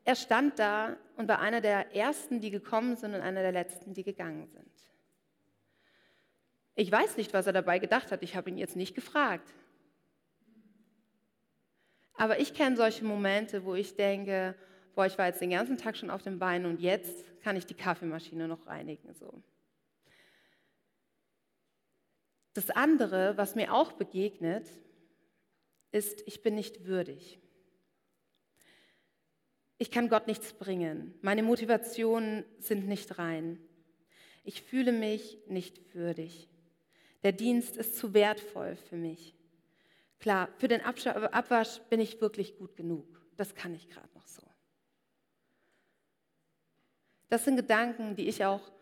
er 0.05 0.15
stand 0.15 0.59
da 0.59 0.99
und 1.17 1.27
war 1.27 1.41
einer 1.41 1.63
der 1.63 1.97
ersten, 1.97 2.43
die 2.43 2.51
gekommen 2.51 2.97
sind 2.97 3.15
und 3.15 3.23
einer 3.23 3.41
der 3.41 3.53
letzten, 3.53 3.95
die 3.95 4.05
gegangen 4.05 4.47
sind. 4.49 4.71
Ich 6.75 6.93
weiß 6.93 7.17
nicht, 7.17 7.33
was 7.33 7.47
er 7.47 7.55
dabei 7.55 7.79
gedacht 7.79 8.13
hat. 8.13 8.23
Ich 8.23 8.37
habe 8.37 8.51
ihn 8.51 8.59
jetzt 8.59 8.77
nicht 8.77 8.95
gefragt. 8.95 9.55
Aber 12.17 12.41
ich 12.41 12.55
kenne 12.55 12.77
solche 12.77 13.05
Momente, 13.05 13.65
wo 13.65 13.75
ich 13.75 13.95
denke, 13.95 14.55
boah, 14.95 15.07
ich 15.07 15.19
war 15.19 15.27
jetzt 15.27 15.41
den 15.41 15.51
ganzen 15.51 15.77
Tag 15.77 15.97
schon 15.97 16.11
auf 16.11 16.23
dem 16.23 16.39
Bein 16.39 16.65
und 16.65 16.81
jetzt 16.81 17.25
kann 17.43 17.57
ich 17.57 17.67
die 17.67 17.75
Kaffeemaschine 17.75 18.49
noch 18.49 18.67
reinigen. 18.67 19.15
So. 19.15 19.43
Das 22.55 22.71
andere, 22.71 23.37
was 23.37 23.55
mir 23.55 23.73
auch 23.75 23.93
begegnet, 23.93 24.67
ist, 25.93 26.23
ich 26.27 26.43
bin 26.43 26.55
nicht 26.55 26.87
würdig. 26.87 27.39
Ich 29.79 29.91
kann 29.91 30.09
Gott 30.09 30.27
nichts 30.27 30.55
bringen. 30.55 31.15
Meine 31.21 31.43
Motivationen 31.43 32.45
sind 32.59 32.89
nicht 32.89 33.19
rein. 33.19 33.59
Ich 34.43 34.63
fühle 34.63 34.93
mich 34.93 35.39
nicht 35.49 35.95
würdig. 35.95 36.49
Der 37.23 37.33
Dienst 37.33 37.77
ist 37.77 37.97
zu 37.97 38.15
wertvoll 38.15 38.77
für 38.89 38.97
mich. 38.97 39.35
Klar, 40.19 40.49
für 40.59 40.69
den 40.69 40.81
Abwasch 40.83 41.81
bin 41.91 42.01
ich 42.01 42.21
wirklich 42.21 42.57
gut 42.57 42.77
genug. 42.77 43.07
Das 43.37 43.55
kann 43.55 43.75
ich 43.75 43.89
gerade 43.89 44.09
noch 44.15 44.27
so. 44.27 44.43
Das 47.29 47.45
sind 47.45 47.57
Gedanken, 47.57 48.17
die 48.17 48.29
ich 48.29 48.45
auch 48.45 48.73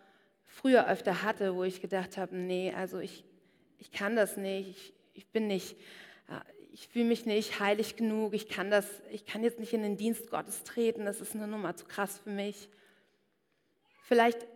früher 0.45 0.89
öfter 0.89 1.23
hatte, 1.23 1.55
wo 1.55 1.65
ich 1.65 1.81
gedacht 1.81 2.17
habe, 2.17 2.37
nee, 2.37 2.73
also 2.73 2.99
ich, 2.99 3.25
ich 3.79 3.91
kann 3.91 4.17
das 4.17 4.37
nicht, 4.37 4.69
ich, 4.69 4.95
ich 5.15 5.27
bin 5.29 5.47
nicht, 5.47 5.77
äh, 6.29 6.41
ich 6.73 6.89
fühle 6.89 7.07
mich 7.07 7.27
nicht 7.27 7.59
heilig 7.61 7.97
genug, 7.97 8.35
ich 8.35 8.49
kann 8.49 8.71
das, 8.71 8.87
ich 9.11 9.25
kann 9.27 9.43
jetzt 9.43 9.59
nicht 9.59 9.73
in 9.73 9.83
den 9.83 9.97
Dienst 9.97 10.31
Gottes 10.31 10.63
treten, 10.63 11.05
das 11.05 11.21
ist 11.21 11.35
eine 11.35 11.47
Nummer 11.47 11.77
zu 11.77 11.87
krass 11.87 12.19
für 12.19 12.31
mich. 12.31 12.69
Vielleicht 14.03 14.47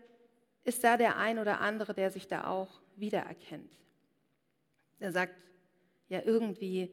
ist 0.64 0.84
da 0.84 0.96
der 0.96 1.16
ein 1.16 1.38
oder 1.38 1.60
andere, 1.60 1.94
der 1.94 2.10
sich 2.10 2.28
da 2.28 2.46
auch 2.46 2.80
wiedererkennt. 2.96 3.76
Der 5.00 5.12
sagt, 5.12 5.34
ja, 6.08 6.22
irgendwie 6.24 6.92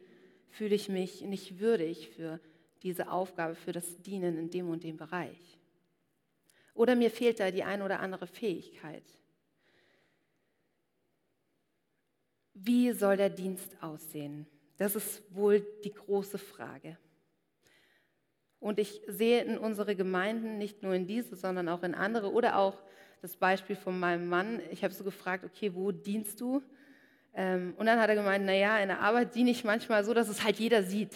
fühle 0.50 0.76
ich 0.76 0.90
mich 0.90 1.22
nicht 1.22 1.60
würdig 1.60 2.10
für 2.10 2.40
diese 2.84 3.12
Aufgabe, 3.12 3.56
für 3.56 3.72
das 3.72 4.02
Dienen 4.02 4.38
in 4.38 4.50
dem 4.50 4.70
und 4.70 4.84
dem 4.84 4.98
Bereich. 4.98 5.58
Oder 6.74 6.96
mir 6.96 7.10
fehlt 7.10 7.40
da 7.40 7.52
die 7.52 7.64
ein 7.64 7.82
oder 7.82 8.00
andere 8.00 8.28
Fähigkeit. 8.28 9.04
Wie 12.54 12.92
soll 12.92 13.18
der 13.18 13.30
Dienst 13.30 13.82
aussehen? 13.82 14.46
Das 14.78 14.96
ist 14.96 15.24
wohl 15.34 15.66
die 15.84 15.94
große 15.94 16.38
Frage. 16.38 16.98
Und 18.60 18.80
ich 18.80 19.02
sehe 19.08 19.44
in 19.44 19.58
unsere 19.58 19.96
Gemeinden, 19.96 20.58
nicht 20.58 20.82
nur 20.82 20.94
in 20.94 21.08
diese, 21.08 21.36
sondern 21.36 21.70
auch 21.70 21.84
in 21.84 21.94
andere 21.94 22.32
oder 22.32 22.58
auch 22.58 22.82
das 23.22 23.38
Beispiel 23.38 23.76
von 23.76 24.00
meinem 24.00 24.28
Mann. 24.28 24.62
Ich 24.72 24.84
habe 24.84 24.94
so 24.94 25.04
gefragt, 25.04 25.44
okay, 25.44 25.74
wo 25.74 25.92
dienst 25.92 26.42
du? 26.42 26.62
Ähm, 27.36 27.74
und 27.78 27.86
dann 27.86 28.00
hat 28.00 28.10
er 28.10 28.16
gemeint, 28.16 28.46
naja, 28.46 28.80
in 28.80 28.88
der 28.88 29.02
Arbeit 29.02 29.36
diene 29.36 29.52
ich 29.52 29.64
manchmal 29.64 30.04
so, 30.04 30.14
dass 30.14 30.30
es 30.30 30.44
halt 30.44 30.58
jeder 30.58 30.84
sieht. 30.84 31.16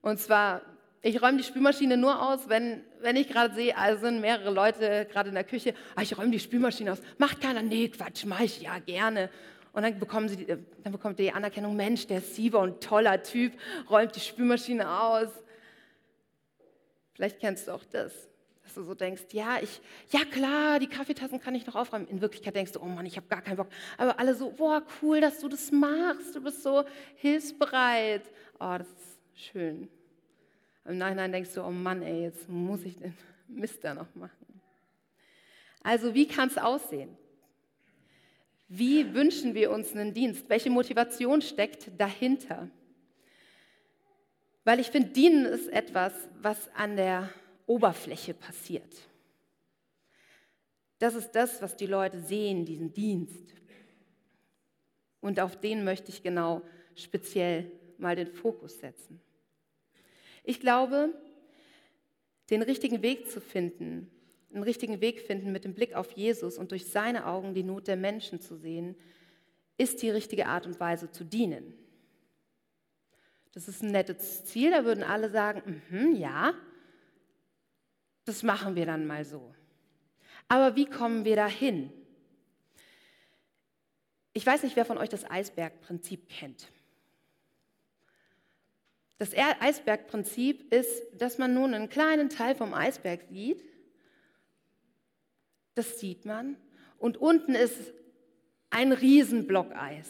Und 0.00 0.18
zwar 0.18 0.62
ich 1.02 1.22
räume 1.22 1.38
die 1.38 1.44
Spülmaschine 1.44 1.96
nur 1.96 2.20
aus, 2.28 2.48
wenn, 2.48 2.82
wenn 3.00 3.16
ich 3.16 3.28
gerade 3.28 3.54
sehe, 3.54 3.76
also 3.76 4.00
sind 4.00 4.20
mehrere 4.20 4.50
Leute 4.50 5.06
gerade 5.10 5.28
in 5.28 5.34
der 5.34 5.44
Küche, 5.44 5.74
ah, 5.94 6.02
ich 6.02 6.16
räume 6.18 6.30
die 6.30 6.40
Spülmaschine 6.40 6.92
aus. 6.92 6.98
Macht 7.18 7.40
keiner, 7.40 7.62
nee, 7.62 7.88
Quatsch, 7.88 8.24
mach 8.24 8.40
ich 8.40 8.60
ja 8.60 8.78
gerne. 8.80 9.30
Und 9.72 9.82
dann, 9.82 9.98
bekommen 9.98 10.28
sie, 10.28 10.44
dann 10.46 10.92
bekommt 10.92 11.20
ihr 11.20 11.26
die 11.26 11.32
Anerkennung, 11.32 11.76
Mensch, 11.76 12.06
der 12.06 12.18
ist 12.18 12.34
Sieber 12.34 12.58
und 12.60 12.82
toller 12.82 13.22
Typ, 13.22 13.52
räumt 13.88 14.16
die 14.16 14.20
Spülmaschine 14.20 15.00
aus. 15.00 15.28
Vielleicht 17.14 17.38
kennst 17.38 17.68
du 17.68 17.72
auch 17.72 17.84
das, 17.92 18.12
dass 18.68 18.74
du 18.74 18.82
so 18.82 18.94
denkst, 18.94 19.22
ja, 19.32 19.58
ich, 19.62 19.80
ja 20.10 20.26
klar, 20.26 20.78
die 20.78 20.88
Kaffeetassen 20.88 21.40
kann 21.40 21.54
ich 21.54 21.66
noch 21.66 21.74
aufräumen. 21.74 22.06
In 22.08 22.20
Wirklichkeit 22.20 22.54
denkst 22.54 22.72
du, 22.72 22.80
oh 22.80 22.84
Mann, 22.84 23.06
ich 23.06 23.16
habe 23.16 23.26
gar 23.26 23.40
keinen 23.40 23.56
Bock. 23.56 23.68
Aber 23.96 24.20
alle 24.20 24.34
so, 24.34 24.50
boah, 24.50 24.82
cool, 25.00 25.22
dass 25.22 25.40
du 25.40 25.48
das 25.48 25.72
machst, 25.72 26.36
du 26.36 26.42
bist 26.42 26.62
so 26.62 26.84
hilfsbereit. 27.16 28.22
Oh, 28.60 28.74
das 28.76 28.86
ist 28.86 29.42
schön. 29.52 29.88
Im 30.84 30.98
Nachhinein 30.98 31.32
denkst 31.32 31.54
du, 31.54 31.62
oh 31.62 31.70
Mann, 31.70 32.02
ey, 32.02 32.24
jetzt 32.24 32.46
muss 32.46 32.84
ich 32.84 32.98
den 32.98 33.14
Mist 33.48 33.82
da 33.82 33.94
noch 33.94 34.14
machen. 34.14 34.60
Also 35.82 36.12
wie 36.12 36.28
kann 36.28 36.48
es 36.48 36.58
aussehen? 36.58 37.16
Wie 38.68 39.14
wünschen 39.14 39.54
wir 39.54 39.70
uns 39.70 39.94
einen 39.94 40.12
Dienst? 40.12 40.50
Welche 40.50 40.68
Motivation 40.68 41.40
steckt 41.40 41.90
dahinter? 41.96 42.68
Weil 44.64 44.78
ich 44.78 44.88
finde, 44.88 45.08
Dienen 45.08 45.46
ist 45.46 45.68
etwas, 45.68 46.12
was 46.42 46.68
an 46.74 46.96
der 46.96 47.30
Oberfläche 47.68 48.34
passiert. 48.34 48.92
Das 50.98 51.14
ist 51.14 51.32
das, 51.32 51.62
was 51.62 51.76
die 51.76 51.86
Leute 51.86 52.18
sehen, 52.18 52.64
diesen 52.64 52.92
Dienst. 52.92 53.54
Und 55.20 55.38
auf 55.38 55.60
den 55.60 55.84
möchte 55.84 56.10
ich 56.10 56.22
genau 56.22 56.62
speziell 56.96 57.70
mal 57.98 58.16
den 58.16 58.26
Fokus 58.26 58.80
setzen. 58.80 59.20
Ich 60.42 60.60
glaube, 60.60 61.12
den 62.50 62.62
richtigen 62.62 63.02
Weg 63.02 63.30
zu 63.30 63.40
finden, 63.40 64.10
einen 64.52 64.62
richtigen 64.62 65.00
Weg 65.00 65.20
finden 65.20 65.52
mit 65.52 65.64
dem 65.64 65.74
Blick 65.74 65.94
auf 65.94 66.12
Jesus 66.12 66.56
und 66.56 66.70
durch 66.70 66.86
seine 66.86 67.26
Augen 67.26 67.54
die 67.54 67.62
Not 67.62 67.86
der 67.86 67.96
Menschen 67.96 68.40
zu 68.40 68.56
sehen, 68.56 68.96
ist 69.76 70.02
die 70.02 70.10
richtige 70.10 70.46
Art 70.46 70.66
und 70.66 70.80
Weise 70.80 71.10
zu 71.10 71.24
dienen. 71.24 71.74
Das 73.52 73.68
ist 73.68 73.82
ein 73.82 73.90
nettes 73.90 74.44
Ziel, 74.44 74.70
da 74.70 74.84
würden 74.84 75.04
alle 75.04 75.30
sagen, 75.30 75.82
mm 75.90 76.14
ja, 76.16 76.54
das 78.28 78.42
machen 78.42 78.76
wir 78.76 78.86
dann 78.86 79.06
mal 79.06 79.24
so. 79.24 79.54
Aber 80.48 80.76
wie 80.76 80.86
kommen 80.86 81.24
wir 81.24 81.36
dahin? 81.36 81.90
Ich 84.34 84.46
weiß 84.46 84.62
nicht, 84.62 84.76
wer 84.76 84.84
von 84.84 84.98
euch 84.98 85.08
das 85.08 85.28
Eisbergprinzip 85.28 86.28
kennt. 86.28 86.68
Das 89.18 89.32
Eisbergprinzip 89.34 90.72
ist, 90.72 91.02
dass 91.14 91.38
man 91.38 91.54
nun 91.54 91.74
einen 91.74 91.88
kleinen 91.88 92.28
Teil 92.28 92.54
vom 92.54 92.72
Eisberg 92.72 93.22
sieht. 93.30 93.64
Das 95.74 95.98
sieht 95.98 96.24
man. 96.24 96.56
Und 96.98 97.16
unten 97.16 97.54
ist 97.54 97.92
ein 98.70 98.92
Riesenblock 98.92 99.74
Eis. 99.74 100.08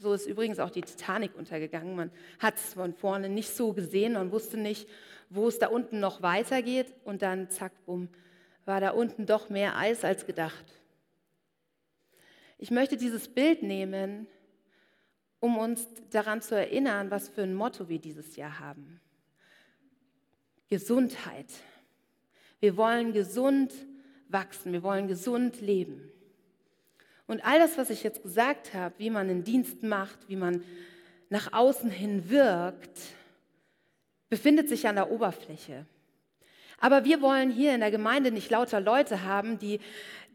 So 0.00 0.14
ist 0.14 0.26
übrigens 0.26 0.58
auch 0.58 0.70
die 0.70 0.80
Titanic 0.80 1.36
untergegangen. 1.36 1.94
Man 1.94 2.10
hat 2.38 2.56
es 2.56 2.72
von 2.72 2.94
vorne 2.94 3.28
nicht 3.28 3.54
so 3.54 3.74
gesehen. 3.74 4.14
Man 4.14 4.32
wusste 4.32 4.56
nicht, 4.56 4.88
wo 5.28 5.46
es 5.46 5.58
da 5.58 5.68
unten 5.68 6.00
noch 6.00 6.22
weitergeht. 6.22 6.94
Und 7.04 7.20
dann, 7.20 7.50
zack, 7.50 7.72
bumm, 7.84 8.08
war 8.64 8.80
da 8.80 8.92
unten 8.92 9.26
doch 9.26 9.50
mehr 9.50 9.76
Eis 9.76 10.02
als 10.02 10.24
gedacht. 10.24 10.64
Ich 12.56 12.70
möchte 12.70 12.96
dieses 12.96 13.28
Bild 13.28 13.62
nehmen, 13.62 14.26
um 15.38 15.58
uns 15.58 15.86
daran 16.08 16.40
zu 16.40 16.54
erinnern, 16.54 17.10
was 17.10 17.28
für 17.28 17.42
ein 17.42 17.54
Motto 17.54 17.90
wir 17.90 17.98
dieses 17.98 18.36
Jahr 18.36 18.58
haben. 18.58 19.02
Gesundheit. 20.68 21.52
Wir 22.58 22.78
wollen 22.78 23.12
gesund 23.12 23.74
wachsen, 24.28 24.72
wir 24.72 24.82
wollen 24.82 25.08
gesund 25.08 25.60
leben. 25.60 26.10
Und 27.30 27.44
all 27.44 27.60
das, 27.60 27.78
was 27.78 27.90
ich 27.90 28.02
jetzt 28.02 28.24
gesagt 28.24 28.74
habe, 28.74 28.92
wie 28.98 29.08
man 29.08 29.30
einen 29.30 29.44
Dienst 29.44 29.84
macht, 29.84 30.18
wie 30.28 30.34
man 30.34 30.64
nach 31.28 31.52
außen 31.52 31.88
hin 31.88 32.28
wirkt, 32.28 32.98
befindet 34.28 34.68
sich 34.68 34.88
an 34.88 34.96
der 34.96 35.12
Oberfläche. 35.12 35.86
Aber 36.80 37.04
wir 37.04 37.22
wollen 37.22 37.52
hier 37.52 37.72
in 37.72 37.82
der 37.82 37.92
Gemeinde 37.92 38.32
nicht 38.32 38.50
lauter 38.50 38.80
Leute 38.80 39.22
haben, 39.22 39.60
die, 39.60 39.78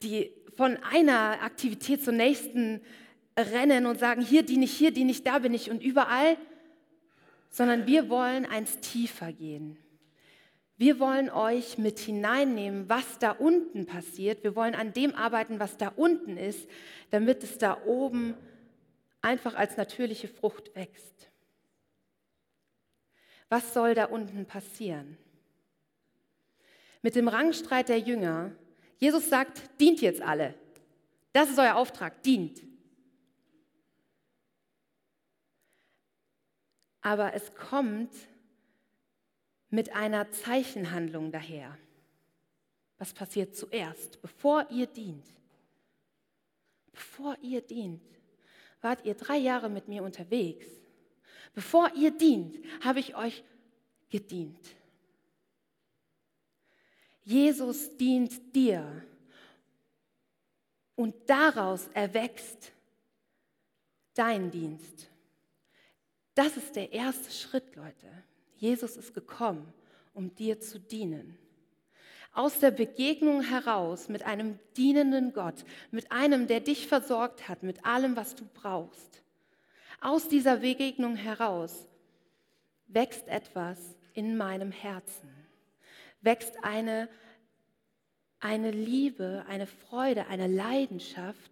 die 0.04 0.32
von 0.56 0.78
einer 0.90 1.44
Aktivität 1.44 2.02
zur 2.02 2.14
nächsten 2.14 2.80
rennen 3.38 3.88
und 3.88 4.00
sagen, 4.00 4.22
hier 4.22 4.44
diene 4.44 4.64
ich, 4.64 4.72
hier 4.72 4.92
diene 4.92 5.12
ich, 5.12 5.22
da 5.22 5.40
bin 5.40 5.54
ich 5.54 5.70
und 5.70 5.84
überall, 5.84 6.38
sondern 7.50 7.88
wir 7.88 8.08
wollen 8.08 8.46
eins 8.46 8.80
tiefer 8.80 9.34
gehen. 9.34 9.76
Wir 10.78 11.00
wollen 11.00 11.30
euch 11.30 11.78
mit 11.78 12.00
hineinnehmen, 12.00 12.90
was 12.90 13.18
da 13.20 13.32
unten 13.32 13.86
passiert. 13.86 14.44
Wir 14.44 14.56
wollen 14.56 14.76
an 14.76 14.92
dem 14.92 15.16
arbeiten, 15.16 15.60
was 15.60 15.78
da 15.78 15.88
unten 15.96 16.36
ist, 16.38 16.68
damit 17.12 17.44
es 17.44 17.58
da 17.58 17.82
oben 17.86 18.36
einfach 19.22 19.56
als 19.56 19.78
natürliche 19.78 20.28
Frucht 20.28 20.76
wächst. 20.76 21.32
Was 23.48 23.74
soll 23.74 23.96
da 23.96 24.06
unten 24.06 24.46
passieren? 24.46 25.18
Mit 27.02 27.16
dem 27.16 27.28
Rangstreit 27.28 27.88
der 27.88 28.00
Jünger, 28.00 28.52
Jesus 28.98 29.30
sagt, 29.30 29.80
dient 29.80 30.02
jetzt 30.02 30.22
alle. 30.22 30.56
Das 31.32 31.50
ist 31.50 31.60
euer 31.60 31.76
Auftrag, 31.76 32.22
dient. 32.24 32.62
Aber 37.02 37.34
es 37.34 37.54
kommt 37.54 38.12
mit 39.76 39.94
einer 39.94 40.32
Zeichenhandlung 40.32 41.32
daher. 41.32 41.78
Was 42.98 43.14
passiert 43.14 43.56
zuerst, 43.56 44.22
bevor 44.22 44.66
ihr 44.72 44.88
dient? 44.88 45.28
Bevor 46.94 47.38
ihr 47.42 47.62
dient, 47.62 48.02
wart 48.80 49.06
ihr 49.06 49.16
drei 49.16 49.38
Jahre 49.38 49.70
mit 49.70 49.90
mir 49.90 50.04
unterwegs. 50.04 50.66
Bevor 51.54 51.92
ihr 51.94 52.12
dient, 52.12 52.58
habe 52.86 53.02
ich 53.02 53.18
euch 53.18 53.44
gedient. 54.10 54.66
Jesus 57.26 57.98
dient 57.98 58.56
dir 58.56 59.04
und 60.96 61.14
daraus 61.30 61.90
erwächst 61.94 62.72
dein 64.14 64.52
Dienst. 64.52 65.10
Das 66.34 66.56
ist 66.56 66.78
der 66.78 66.94
erste 66.94 67.30
Schritt, 67.32 67.76
Leute. 67.76 68.24
Jesus 68.58 68.98
ist 68.98 69.14
gekommen, 69.14 69.74
um 70.14 70.34
dir 70.36 70.60
zu 70.60 70.80
dienen. 70.80 71.38
Aus 72.34 72.60
der 72.60 72.72
Begegnung 72.72 73.42
heraus 73.42 74.10
mit 74.10 74.24
einem 74.24 74.60
dienenden 74.76 75.34
Gott, 75.34 75.64
mit 75.92 76.12
einem, 76.12 76.48
der 76.48 76.60
dich 76.60 76.88
versorgt 76.88 77.48
hat, 77.48 77.64
mit 77.64 77.86
allem, 77.86 78.16
was 78.16 78.36
du 78.36 78.46
brauchst. 78.54 79.22
Aus 80.02 80.28
dieser 80.28 80.58
Begegnung 80.58 81.16
heraus 81.16 81.88
wächst 82.88 83.28
etwas 83.28 83.80
in 84.14 84.38
meinem 84.38 84.72
Herzen, 84.72 85.30
wächst 86.22 86.64
eine, 86.64 87.10
eine 88.40 88.72
Liebe, 88.72 89.46
eine 89.48 89.68
Freude, 89.68 90.28
eine 90.28 90.48
Leidenschaft, 90.48 91.52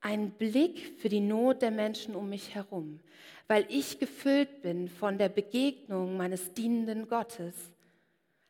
ein 0.00 0.30
Blick 0.30 0.98
für 0.98 1.08
die 1.08 1.20
Not 1.20 1.62
der 1.62 1.70
Menschen 1.70 2.14
um 2.14 2.28
mich 2.28 2.54
herum, 2.54 3.00
weil 3.46 3.66
ich 3.68 3.98
gefüllt 3.98 4.62
bin 4.62 4.88
von 4.88 5.18
der 5.18 5.28
Begegnung 5.28 6.16
meines 6.16 6.52
dienenden 6.54 7.08
Gottes, 7.08 7.54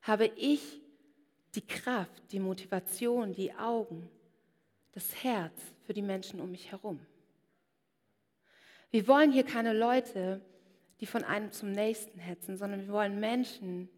habe 0.02 0.30
ich 0.36 0.80
die 1.54 1.66
Kraft, 1.66 2.22
die 2.32 2.40
Motivation, 2.40 3.32
die 3.32 3.54
Augen, 3.54 4.08
das 4.92 5.22
Herz 5.22 5.54
für 5.86 5.94
die 5.94 6.02
Menschen 6.02 6.40
um 6.40 6.50
mich 6.50 6.70
herum. 6.70 7.00
Wir 8.90 9.06
wollen 9.06 9.32
hier 9.32 9.44
keine 9.44 9.72
Leute, 9.72 10.40
die 11.00 11.06
von 11.06 11.24
einem 11.24 11.52
zum 11.52 11.72
nächsten 11.72 12.18
hetzen, 12.18 12.56
sondern 12.56 12.80
wir 12.86 12.92
wollen 12.92 13.20
Menschen, 13.20 13.88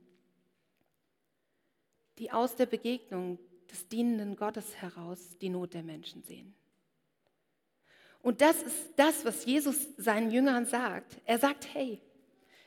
die 2.18 2.30
aus 2.30 2.56
der 2.56 2.66
Begegnung 2.66 3.38
des 3.70 3.88
dienenden 3.88 4.36
Gottes 4.36 4.76
heraus 4.76 5.38
die 5.40 5.48
Not 5.48 5.74
der 5.74 5.82
Menschen 5.82 6.22
sehen. 6.22 6.54
Und 8.22 8.40
das 8.40 8.62
ist 8.62 8.76
das, 8.96 9.24
was 9.24 9.44
Jesus 9.44 9.88
seinen 9.96 10.30
Jüngern 10.30 10.66
sagt. 10.66 11.16
Er 11.24 11.38
sagt, 11.38 11.72
hey, 11.72 12.00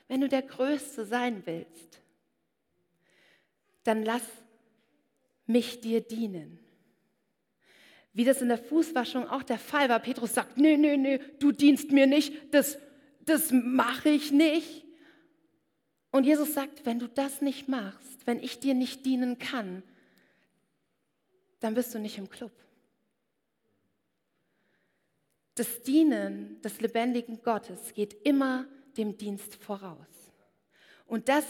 wenn 0.08 0.22
du 0.22 0.28
der 0.28 0.42
Größte 0.42 1.06
sein 1.06 1.44
willst, 1.46 2.02
dann 3.84 4.04
lass 4.04 4.24
mich 5.46 5.82
dir 5.82 6.02
dienen. 6.02 6.60
Wie 8.14 8.24
das 8.24 8.42
in 8.42 8.48
der 8.48 8.58
Fußwaschung 8.58 9.28
auch 9.28 9.44
der 9.44 9.60
Fall 9.60 9.90
war. 9.90 10.00
Petrus 10.00 10.34
sagt, 10.34 10.58
nee, 10.58 10.78
nee, 10.78 10.98
nee, 10.98 11.20
du 11.40 11.52
dienst 11.52 11.92
mir 11.92 12.08
nicht, 12.08 12.54
das, 12.54 12.78
das 13.22 13.52
mache 13.52 14.10
ich 14.10 14.32
nicht. 14.32 14.86
Und 16.12 16.26
Jesus 16.26 16.54
sagt, 16.54 16.86
wenn 16.86 17.00
du 17.00 17.08
das 17.08 17.42
nicht 17.42 17.68
machst, 17.68 18.26
wenn 18.26 18.40
ich 18.40 18.60
dir 18.60 18.76
nicht 18.76 19.06
dienen 19.06 19.40
kann, 19.40 19.82
dann 21.60 21.74
bist 21.74 21.94
du 21.96 22.00
nicht 22.00 22.18
im 22.18 22.30
Club. 22.30 22.52
Das 25.56 25.84
Dienen 25.84 26.62
des 26.62 26.82
lebendigen 26.82 27.42
Gottes 27.44 27.94
geht 27.94 28.16
immer 28.26 28.66
dem 28.98 29.18
Dienst 29.18 29.56
voraus. 29.56 30.32
Und 31.06 31.30
das 31.30 31.46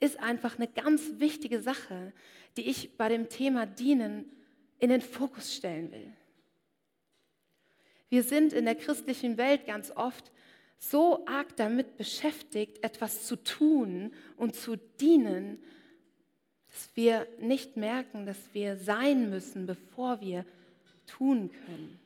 ist 0.00 0.18
einfach 0.18 0.56
eine 0.56 0.68
ganz 0.68 1.18
wichtige 1.18 1.60
Sache, 1.60 2.12
die 2.56 2.68
ich 2.68 2.96
bei 2.96 3.08
dem 3.08 3.28
Thema 3.28 3.66
Dienen 3.66 4.30
in 4.78 4.90
den 4.90 5.00
Fokus 5.00 5.54
stellen 5.54 5.92
will. 5.92 6.12
Wir 8.08 8.22
sind 8.22 8.52
in 8.52 8.64
der 8.64 8.74
christlichen 8.74 9.36
Welt 9.36 9.66
ganz 9.66 9.90
oft 9.90 10.32
so 10.78 11.24
arg 11.26 11.56
damit 11.56 11.96
beschäftigt, 11.96 12.82
etwas 12.82 13.26
zu 13.26 13.36
tun 13.36 14.12
und 14.36 14.56
zu 14.56 14.76
dienen, 14.76 15.62
dass 16.68 16.90
wir 16.94 17.28
nicht 17.38 17.76
merken, 17.76 18.26
dass 18.26 18.52
wir 18.52 18.76
sein 18.76 19.30
müssen, 19.30 19.66
bevor 19.66 20.20
wir 20.20 20.44
tun 21.06 21.50
können. 21.66 22.01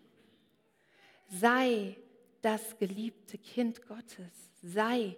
Sei 1.28 1.96
das 2.42 2.78
geliebte 2.78 3.38
Kind 3.38 3.86
Gottes. 3.86 4.50
Sei 4.62 5.16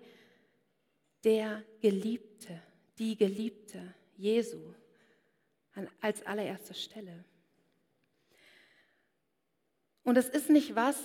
der 1.25 1.63
Geliebte, 1.81 2.61
die 2.99 3.17
Geliebte 3.17 3.95
Jesu 4.17 4.75
als 6.01 6.25
allererster 6.27 6.75
Stelle. 6.75 7.25
Und 10.03 10.17
es 10.17 10.29
ist 10.29 10.49
nicht 10.51 10.75
was, 10.75 10.99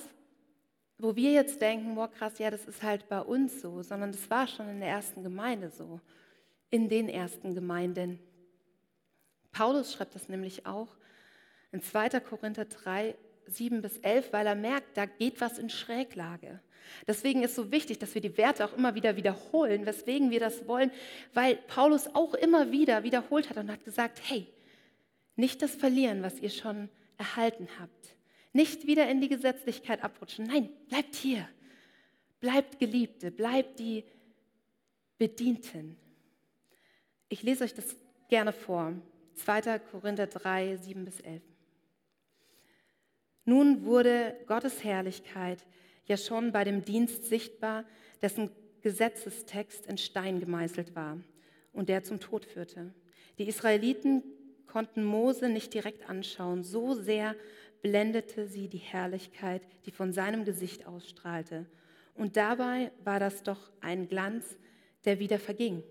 wo 0.98 1.16
wir 1.16 1.32
jetzt 1.32 1.60
denken, 1.62 1.96
boah 1.96 2.10
krass, 2.10 2.40
ja, 2.40 2.50
das 2.50 2.66
ist 2.66 2.82
halt 2.82 3.10
bei 3.10 3.20
uns 3.20 3.62
so, 3.62 3.84
sondern 3.84 4.12
das 4.12 4.30
war 4.30 4.48
schon 4.48 4.70
in 4.70 4.80
der 4.80 4.90
ersten 4.90 5.24
Gemeinde 5.24 5.70
so, 5.70 6.00
in 6.70 6.88
den 6.88 7.10
ersten 7.10 7.54
Gemeinden. 7.54 8.20
Paulus 9.52 9.94
schreibt 9.94 10.16
das 10.16 10.30
nämlich 10.30 10.66
auch 10.66 10.96
in 11.72 11.82
2. 11.82 12.22
Korinther 12.22 12.66
3, 12.66 13.16
7 13.48 13.82
bis 13.82 13.98
11, 13.98 14.34
weil 14.34 14.48
er 14.48 14.56
merkt, 14.56 14.98
da 14.98 15.06
geht 15.06 15.42
was 15.42 15.58
in 15.58 15.70
Schräglage. 15.70 16.60
Deswegen 17.08 17.44
ist 17.44 17.56
so 17.56 17.72
wichtig, 17.72 18.00
dass 18.00 18.14
wir 18.14 18.22
die 18.22 18.38
Werte 18.38 18.66
auch 18.66 18.74
immer 18.78 18.96
wieder 18.96 19.16
wiederholen, 19.16 19.86
weswegen 19.86 20.32
wir 20.32 20.40
das 20.40 20.68
wollen, 20.68 20.92
weil 21.34 21.56
Paulus 21.56 22.08
auch 22.14 22.34
immer 22.34 22.72
wieder 22.72 23.04
wiederholt 23.04 23.50
hat 23.50 23.58
und 23.58 23.72
hat 23.72 23.84
gesagt, 23.84 24.22
hey, 24.26 24.48
nicht 25.36 25.62
das 25.62 25.76
verlieren, 25.76 26.22
was 26.22 26.40
ihr 26.40 26.50
schon 26.50 26.90
erhalten 27.18 27.68
habt. 27.80 28.16
Nicht 28.52 28.86
wieder 28.86 29.10
in 29.10 29.20
die 29.20 29.30
Gesetzlichkeit 29.30 30.04
abrutschen. 30.04 30.46
Nein, 30.46 30.70
bleibt 30.88 31.16
hier. 31.16 31.48
bleibt 32.40 32.78
Geliebte, 32.78 33.32
bleibt 33.32 33.80
die 33.80 34.04
Bedienten. 35.18 35.98
Ich 37.30 37.42
lese 37.42 37.64
euch 37.64 37.74
das 37.74 37.96
gerne 38.30 38.52
vor. 38.52 38.94
2. 39.36 39.80
Korinther 39.80 40.28
3, 40.28 40.78
7 40.78 41.06
bis 41.06 41.20
11. 41.22 41.42
Nun 43.46 43.86
wurde 43.86 44.36
Gottes 44.48 44.84
Herrlichkeit 44.84 45.66
ja 46.06 46.18
schon 46.18 46.52
bei 46.52 46.64
dem 46.64 46.84
Dienst 46.84 47.26
sichtbar, 47.26 47.86
dessen 48.22 48.50
Gesetzestext 48.82 49.86
in 49.88 49.98
Stein 49.98 50.40
gemeißelt 50.40 50.96
war 50.96 51.18
und 51.72 51.90
der 51.90 52.04
zum 52.04 52.20
Tod 52.20 52.46
führte. 52.46 52.94
Die 53.38 53.48
Israeliten 53.48 54.24
konnten 54.68 55.04
Mose 55.04 55.50
nicht 55.50 55.74
direkt 55.74 56.10
anschauen, 56.10 56.64
so 56.64 56.94
sehr 56.94 57.36
blendete 57.82 58.48
sie 58.48 58.68
die 58.70 58.78
Herrlichkeit, 58.78 59.62
die 59.86 59.92
von 59.92 60.14
seinem 60.14 60.46
Gesicht 60.46 60.86
ausstrahlte. 60.86 61.66
Und 62.16 62.38
dabei 62.38 62.92
war 63.04 63.20
das 63.20 63.44
doch 63.44 63.72
ein 63.82 64.08
Glanz, 64.08 64.58
der 65.06 65.20
wieder 65.20 65.40
verging. 65.40 65.84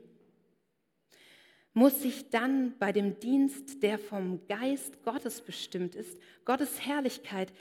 Muss 1.74 2.02
sich 2.02 2.28
dann 2.28 2.74
bei 2.78 2.92
dem 2.92 3.18
Dienst, 3.18 3.82
der 3.82 3.98
vom 3.98 4.46
Geist 4.46 5.02
Gottes 5.04 5.40
bestimmt 5.40 5.94
ist, 5.94 6.18
Gottes 6.44 6.84
Herrlichkeit 6.84 7.52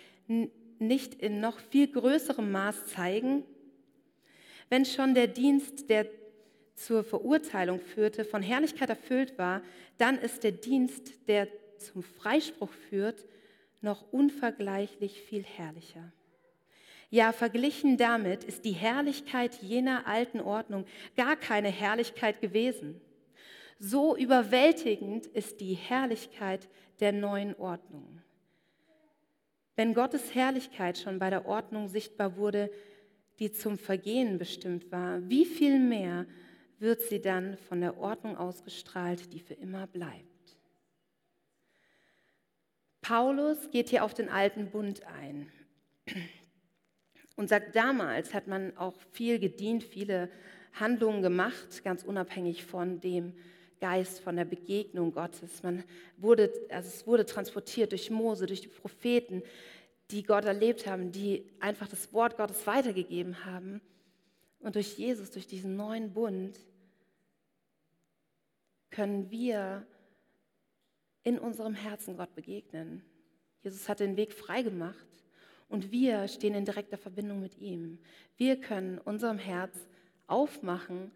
nicht 0.79 1.15
in 1.15 1.39
noch 1.39 1.59
viel 1.59 1.87
größerem 1.87 2.51
Maß 2.51 2.87
zeigen? 2.87 3.43
Wenn 4.69 4.85
schon 4.85 5.13
der 5.13 5.27
Dienst, 5.27 5.89
der 5.89 6.07
zur 6.75 7.03
Verurteilung 7.03 7.79
führte, 7.79 8.25
von 8.25 8.41
Herrlichkeit 8.41 8.89
erfüllt 8.89 9.37
war, 9.37 9.61
dann 9.97 10.17
ist 10.17 10.43
der 10.43 10.51
Dienst, 10.51 11.27
der 11.27 11.47
zum 11.77 12.03
Freispruch 12.03 12.71
führt, 12.89 13.25
noch 13.81 14.11
unvergleichlich 14.11 15.21
viel 15.21 15.43
herrlicher. 15.43 16.11
Ja, 17.09 17.33
verglichen 17.33 17.97
damit 17.97 18.43
ist 18.43 18.63
die 18.63 18.71
Herrlichkeit 18.71 19.61
jener 19.61 20.07
alten 20.07 20.39
Ordnung 20.39 20.85
gar 21.17 21.35
keine 21.35 21.69
Herrlichkeit 21.69 22.39
gewesen. 22.39 23.01
So 23.83 24.15
überwältigend 24.15 25.25
ist 25.25 25.59
die 25.59 25.73
Herrlichkeit 25.73 26.69
der 26.99 27.11
neuen 27.11 27.55
Ordnung. 27.55 28.21
Wenn 29.75 29.95
Gottes 29.95 30.35
Herrlichkeit 30.35 30.99
schon 30.99 31.17
bei 31.17 31.31
der 31.31 31.47
Ordnung 31.47 31.87
sichtbar 31.87 32.37
wurde, 32.37 32.71
die 33.39 33.51
zum 33.51 33.79
Vergehen 33.79 34.37
bestimmt 34.37 34.91
war, 34.91 35.27
wie 35.27 35.45
viel 35.45 35.79
mehr 35.79 36.27
wird 36.77 37.01
sie 37.01 37.21
dann 37.21 37.57
von 37.57 37.81
der 37.81 37.97
Ordnung 37.97 38.37
ausgestrahlt, 38.37 39.33
die 39.33 39.39
für 39.39 39.55
immer 39.55 39.87
bleibt. 39.87 40.27
Paulus 43.01 43.71
geht 43.71 43.89
hier 43.89 44.03
auf 44.03 44.13
den 44.13 44.29
alten 44.29 44.69
Bund 44.69 45.01
ein 45.07 45.51
und 47.35 47.49
sagt, 47.49 47.75
damals 47.75 48.35
hat 48.35 48.45
man 48.45 48.77
auch 48.77 49.01
viel 49.09 49.39
gedient, 49.39 49.83
viele 49.83 50.29
Handlungen 50.73 51.23
gemacht, 51.23 51.83
ganz 51.83 52.03
unabhängig 52.03 52.63
von 52.63 53.01
dem 53.01 53.33
Geist, 53.81 54.21
von 54.21 54.37
der 54.37 54.45
Begegnung 54.45 55.11
Gottes. 55.11 55.61
Man 55.63 55.83
wurde, 56.15 56.53
also 56.69 56.87
es 56.87 57.05
wurde 57.05 57.25
transportiert 57.25 57.91
durch 57.91 58.09
Mose, 58.09 58.45
durch 58.45 58.61
die 58.61 58.67
Propheten, 58.67 59.43
die 60.11 60.23
Gott 60.23 60.45
erlebt 60.45 60.85
haben, 60.87 61.11
die 61.11 61.43
einfach 61.59 61.87
das 61.87 62.13
Wort 62.13 62.37
Gottes 62.37 62.65
weitergegeben 62.67 63.43
haben. 63.45 63.81
Und 64.59 64.75
durch 64.75 64.97
Jesus, 64.97 65.31
durch 65.31 65.47
diesen 65.47 65.75
neuen 65.75 66.13
Bund, 66.13 66.59
können 68.91 69.31
wir 69.31 69.85
in 71.23 71.39
unserem 71.39 71.73
Herzen 71.73 72.17
Gott 72.17 72.35
begegnen. 72.35 73.03
Jesus 73.63 73.89
hat 73.89 73.99
den 73.99 74.17
Weg 74.17 74.33
frei 74.33 74.61
gemacht 74.61 75.07
und 75.69 75.91
wir 75.91 76.27
stehen 76.27 76.53
in 76.53 76.65
direkter 76.65 76.97
Verbindung 76.97 77.41
mit 77.41 77.57
ihm. 77.59 77.97
Wir 78.37 78.59
können 78.59 78.99
unserem 78.99 79.37
Herz 79.37 79.75
aufmachen 80.27 81.11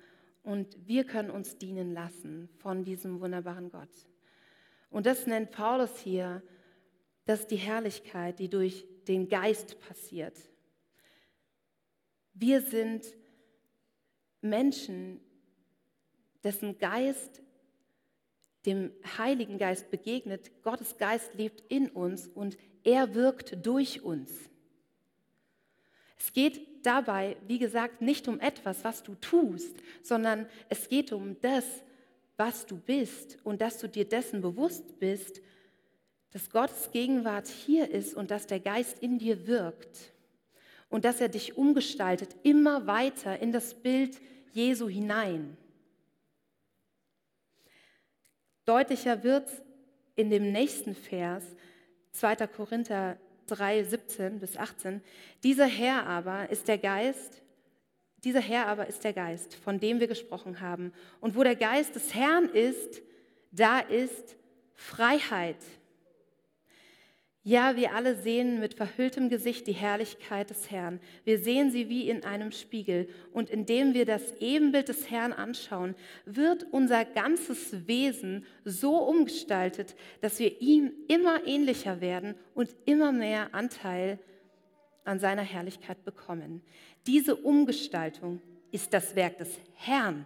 und 0.46 0.88
wir 0.88 1.04
können 1.06 1.32
uns 1.32 1.58
dienen 1.58 1.94
lassen 1.94 2.50
von 2.60 2.84
diesem 2.84 3.20
wunderbaren 3.20 3.70
Gott. 3.72 3.90
Und 4.90 5.06
das 5.06 5.28
nennt 5.28 5.52
Paulus 5.52 6.00
hier, 6.00 6.42
das 7.26 7.42
ist 7.42 7.52
die 7.52 7.58
Herrlichkeit, 7.58 8.40
die 8.40 8.50
durch 8.50 8.86
den 9.08 9.28
Geist 9.28 9.80
passiert. 9.82 10.38
Wir 12.34 12.62
sind 12.62 13.06
Menschen, 14.42 15.20
dessen 16.44 16.78
Geist 16.78 17.42
dem 18.66 18.92
Heiligen 19.18 19.58
Geist 19.58 19.90
begegnet. 19.90 20.52
Gottes 20.64 20.98
Geist 20.98 21.34
lebt 21.34 21.62
in 21.70 21.90
uns 21.90 22.28
und 22.28 22.58
er 22.84 23.16
wirkt 23.16 23.66
durch 23.66 24.04
uns. 24.04 24.32
Es 26.18 26.34
geht 26.34 26.75
dabei, 26.86 27.38
wie 27.48 27.60
gesagt, 27.60 28.02
nicht 28.02 28.28
um 28.28 28.40
etwas, 28.40 28.84
was 28.84 29.04
du 29.04 29.16
tust, 29.16 29.76
sondern 30.04 30.48
es 30.70 30.88
geht 30.88 31.12
um 31.12 31.40
das, 31.42 31.66
was 32.38 32.66
du 32.66 32.78
bist 32.78 33.38
und 33.44 33.62
dass 33.62 33.80
du 33.80 33.88
dir 33.88 34.06
dessen 34.06 34.42
bewusst 34.42 35.00
bist, 35.00 35.42
dass 36.32 36.50
Gottes 36.50 36.92
Gegenwart 36.92 37.48
hier 37.48 37.90
ist 37.90 38.14
und 38.14 38.30
dass 38.30 38.48
der 38.48 38.60
Geist 38.60 39.00
in 39.00 39.20
dir 39.20 39.48
wirkt 39.48 40.12
und 40.90 41.06
dass 41.06 41.22
er 41.22 41.30
dich 41.30 41.58
umgestaltet 41.58 42.36
immer 42.44 42.88
weiter 42.88 43.40
in 43.40 43.52
das 43.52 43.74
Bild 43.74 44.20
Jesu 44.52 44.90
hinein. 44.90 45.58
Deutlicher 48.66 49.24
wird 49.24 49.48
es 49.48 49.62
in 50.16 50.30
dem 50.30 50.52
nächsten 50.52 50.96
Vers, 50.96 51.44
2. 52.14 52.48
Korinther 52.48 53.18
3, 53.48 53.84
17 53.84 54.40
bis 54.40 54.58
18. 54.58 55.02
Dieser 55.44 55.66
Herr 55.66 56.06
aber 56.06 56.50
ist 56.50 56.68
der 56.68 56.78
Geist, 56.78 57.42
dieser 58.24 58.42
Herr 58.42 58.68
aber 58.68 58.88
ist 58.88 59.04
der 59.04 59.14
Geist, 59.14 59.54
von 59.54 59.80
dem 59.80 60.00
wir 60.00 60.08
gesprochen 60.08 60.60
haben. 60.60 60.92
Und 61.22 61.36
wo 61.36 61.44
der 61.44 61.56
Geist 61.56 61.96
des 61.96 62.16
Herrn 62.16 62.50
ist, 62.50 63.04
da 63.52 63.80
ist 63.80 64.36
Freiheit. 64.74 65.58
Ja, 67.48 67.76
wir 67.76 67.94
alle 67.94 68.16
sehen 68.16 68.60
mit 68.60 68.74
verhülltem 68.74 69.30
Gesicht 69.30 69.68
die 69.68 69.74
Herrlichkeit 69.74 70.50
des 70.50 70.72
Herrn. 70.72 71.00
Wir 71.26 71.38
sehen 71.38 71.70
sie 71.70 71.90
wie 71.90 72.10
in 72.10 72.24
einem 72.26 72.52
Spiegel. 72.52 73.08
Und 73.34 73.52
indem 73.52 73.94
wir 73.94 74.06
das 74.06 74.34
Ebenbild 74.40 74.90
des 74.90 75.12
Herrn 75.12 75.32
anschauen, 75.32 75.94
wird 76.26 76.66
unser 76.72 77.06
ganzes 77.06 77.88
Wesen 77.88 78.48
so 78.64 78.98
umgestaltet, 78.98 79.96
dass 80.22 80.40
wir 80.40 80.60
ihm 80.60 80.92
immer 81.08 81.46
ähnlicher 81.46 82.02
werden 82.02 82.34
und 82.56 82.76
immer 82.86 83.12
mehr 83.12 83.54
Anteil 83.54 84.18
an 85.04 85.20
seiner 85.20 85.44
Herrlichkeit 85.44 86.04
bekommen. 86.04 86.64
Diese 87.06 87.36
Umgestaltung 87.36 88.42
ist 88.72 88.92
das 88.92 89.16
Werk 89.16 89.38
des 89.38 89.60
Herrn. 89.76 90.26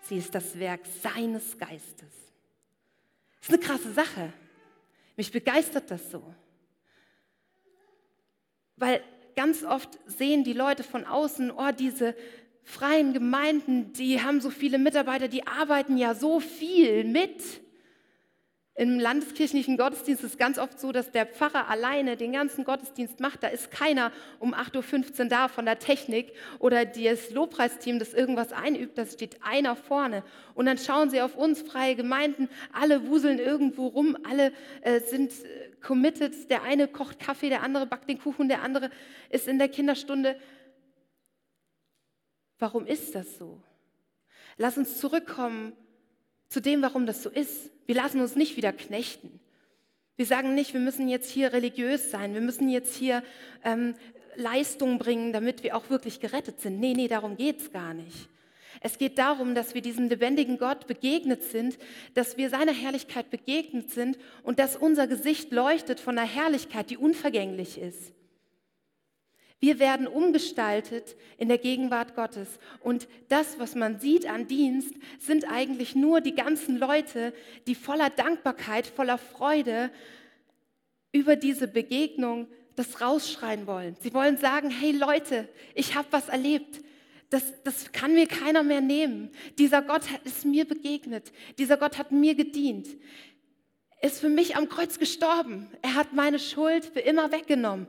Sie 0.00 0.16
ist 0.16 0.34
das 0.34 0.58
Werk 0.58 0.80
seines 1.02 1.58
Geistes. 1.58 2.14
Das 3.40 3.50
ist 3.50 3.50
eine 3.50 3.58
krasse 3.58 3.92
Sache. 3.92 4.32
Mich 5.18 5.30
begeistert 5.30 5.90
das 5.90 6.10
so. 6.10 6.22
Weil 8.76 9.00
ganz 9.34 9.64
oft 9.64 9.98
sehen 10.06 10.44
die 10.44 10.52
Leute 10.52 10.82
von 10.82 11.04
außen, 11.04 11.50
oh, 11.50 11.70
diese 11.76 12.14
freien 12.62 13.12
Gemeinden, 13.12 13.92
die 13.92 14.20
haben 14.22 14.40
so 14.40 14.50
viele 14.50 14.78
Mitarbeiter, 14.78 15.28
die 15.28 15.46
arbeiten 15.46 15.96
ja 15.96 16.14
so 16.14 16.40
viel 16.40 17.04
mit. 17.04 17.42
Im 18.78 19.00
landeskirchlichen 19.00 19.78
Gottesdienst 19.78 20.22
ist 20.22 20.32
es 20.32 20.38
ganz 20.38 20.58
oft 20.58 20.78
so, 20.78 20.92
dass 20.92 21.10
der 21.10 21.24
Pfarrer 21.24 21.70
alleine 21.70 22.18
den 22.18 22.32
ganzen 22.32 22.62
Gottesdienst 22.62 23.20
macht. 23.20 23.42
Da 23.42 23.48
ist 23.48 23.70
keiner 23.70 24.12
um 24.38 24.52
8.15 24.52 25.18
Uhr 25.18 25.24
da 25.30 25.48
von 25.48 25.64
der 25.64 25.78
Technik 25.78 26.34
oder 26.58 26.84
das 26.84 27.30
Lobpreisteam, 27.30 27.98
das 27.98 28.12
irgendwas 28.12 28.52
einübt. 28.52 28.98
Da 28.98 29.06
steht 29.06 29.38
einer 29.42 29.76
vorne. 29.76 30.22
Und 30.52 30.66
dann 30.66 30.76
schauen 30.76 31.08
sie 31.08 31.22
auf 31.22 31.36
uns, 31.36 31.62
freie 31.62 31.96
Gemeinden. 31.96 32.50
Alle 32.70 33.08
wuseln 33.08 33.38
irgendwo 33.38 33.86
rum. 33.86 34.14
Alle 34.28 34.52
äh, 34.82 35.00
sind 35.00 35.32
äh, 35.32 35.70
committed. 35.80 36.50
Der 36.50 36.62
eine 36.62 36.86
kocht 36.86 37.18
Kaffee, 37.18 37.48
der 37.48 37.62
andere 37.62 37.86
backt 37.86 38.10
den 38.10 38.18
Kuchen, 38.18 38.48
der 38.48 38.60
andere 38.60 38.90
ist 39.30 39.48
in 39.48 39.58
der 39.58 39.70
Kinderstunde. 39.70 40.38
Warum 42.58 42.84
ist 42.86 43.14
das 43.14 43.38
so? 43.38 43.58
Lass 44.58 44.76
uns 44.76 45.00
zurückkommen 45.00 45.72
zu 46.50 46.60
dem, 46.60 46.82
warum 46.82 47.06
das 47.06 47.22
so 47.22 47.30
ist. 47.30 47.70
Wir 47.86 47.94
lassen 47.94 48.20
uns 48.20 48.36
nicht 48.36 48.56
wieder 48.56 48.72
knechten. 48.72 49.40
Wir 50.16 50.26
sagen 50.26 50.54
nicht, 50.54 50.72
wir 50.72 50.80
müssen 50.80 51.08
jetzt 51.08 51.30
hier 51.30 51.52
religiös 51.52 52.10
sein, 52.10 52.34
wir 52.34 52.40
müssen 52.40 52.68
jetzt 52.68 52.96
hier 52.96 53.22
ähm, 53.64 53.94
Leistung 54.34 54.98
bringen, 54.98 55.32
damit 55.32 55.62
wir 55.62 55.76
auch 55.76 55.90
wirklich 55.90 56.20
gerettet 56.20 56.60
sind. 56.60 56.80
Nee, 56.80 56.94
nee, 56.94 57.08
darum 57.08 57.36
geht 57.36 57.60
es 57.60 57.72
gar 57.72 57.94
nicht. 57.94 58.28
Es 58.80 58.98
geht 58.98 59.18
darum, 59.18 59.54
dass 59.54 59.74
wir 59.74 59.82
diesem 59.82 60.08
lebendigen 60.08 60.58
Gott 60.58 60.86
begegnet 60.86 61.42
sind, 61.42 61.78
dass 62.14 62.36
wir 62.36 62.50
seiner 62.50 62.72
Herrlichkeit 62.72 63.30
begegnet 63.30 63.90
sind 63.90 64.18
und 64.42 64.58
dass 64.58 64.76
unser 64.76 65.06
Gesicht 65.06 65.50
leuchtet 65.52 66.00
von 66.00 66.18
einer 66.18 66.28
Herrlichkeit, 66.28 66.90
die 66.90 66.98
unvergänglich 66.98 67.78
ist. 67.78 68.12
Wir 69.58 69.78
werden 69.78 70.06
umgestaltet 70.06 71.16
in 71.38 71.48
der 71.48 71.58
Gegenwart 71.58 72.14
Gottes. 72.14 72.58
Und 72.80 73.08
das, 73.28 73.58
was 73.58 73.74
man 73.74 74.00
sieht 74.00 74.26
an 74.26 74.46
Dienst, 74.46 74.94
sind 75.18 75.50
eigentlich 75.50 75.94
nur 75.94 76.20
die 76.20 76.34
ganzen 76.34 76.76
Leute, 76.76 77.32
die 77.66 77.74
voller 77.74 78.10
Dankbarkeit, 78.10 78.86
voller 78.86 79.16
Freude 79.16 79.90
über 81.12 81.36
diese 81.36 81.68
Begegnung 81.68 82.48
das 82.74 83.00
rausschreien 83.00 83.66
wollen. 83.66 83.96
Sie 84.00 84.12
wollen 84.12 84.36
sagen, 84.36 84.70
hey 84.70 84.92
Leute, 84.92 85.48
ich 85.74 85.94
habe 85.94 86.08
was 86.10 86.28
erlebt. 86.28 86.82
Das, 87.30 87.54
das 87.64 87.90
kann 87.92 88.14
mir 88.14 88.26
keiner 88.26 88.62
mehr 88.62 88.82
nehmen. 88.82 89.30
Dieser 89.58 89.82
Gott 89.82 90.02
ist 90.24 90.44
mir 90.44 90.66
begegnet. 90.66 91.32
Dieser 91.58 91.78
Gott 91.78 91.98
hat 91.98 92.12
mir 92.12 92.34
gedient. 92.34 92.86
Ist 94.02 94.20
für 94.20 94.28
mich 94.28 94.56
am 94.56 94.68
Kreuz 94.68 94.98
gestorben. 94.98 95.68
Er 95.80 95.94
hat 95.94 96.12
meine 96.12 96.38
Schuld 96.38 96.84
für 96.84 97.00
immer 97.00 97.32
weggenommen. 97.32 97.86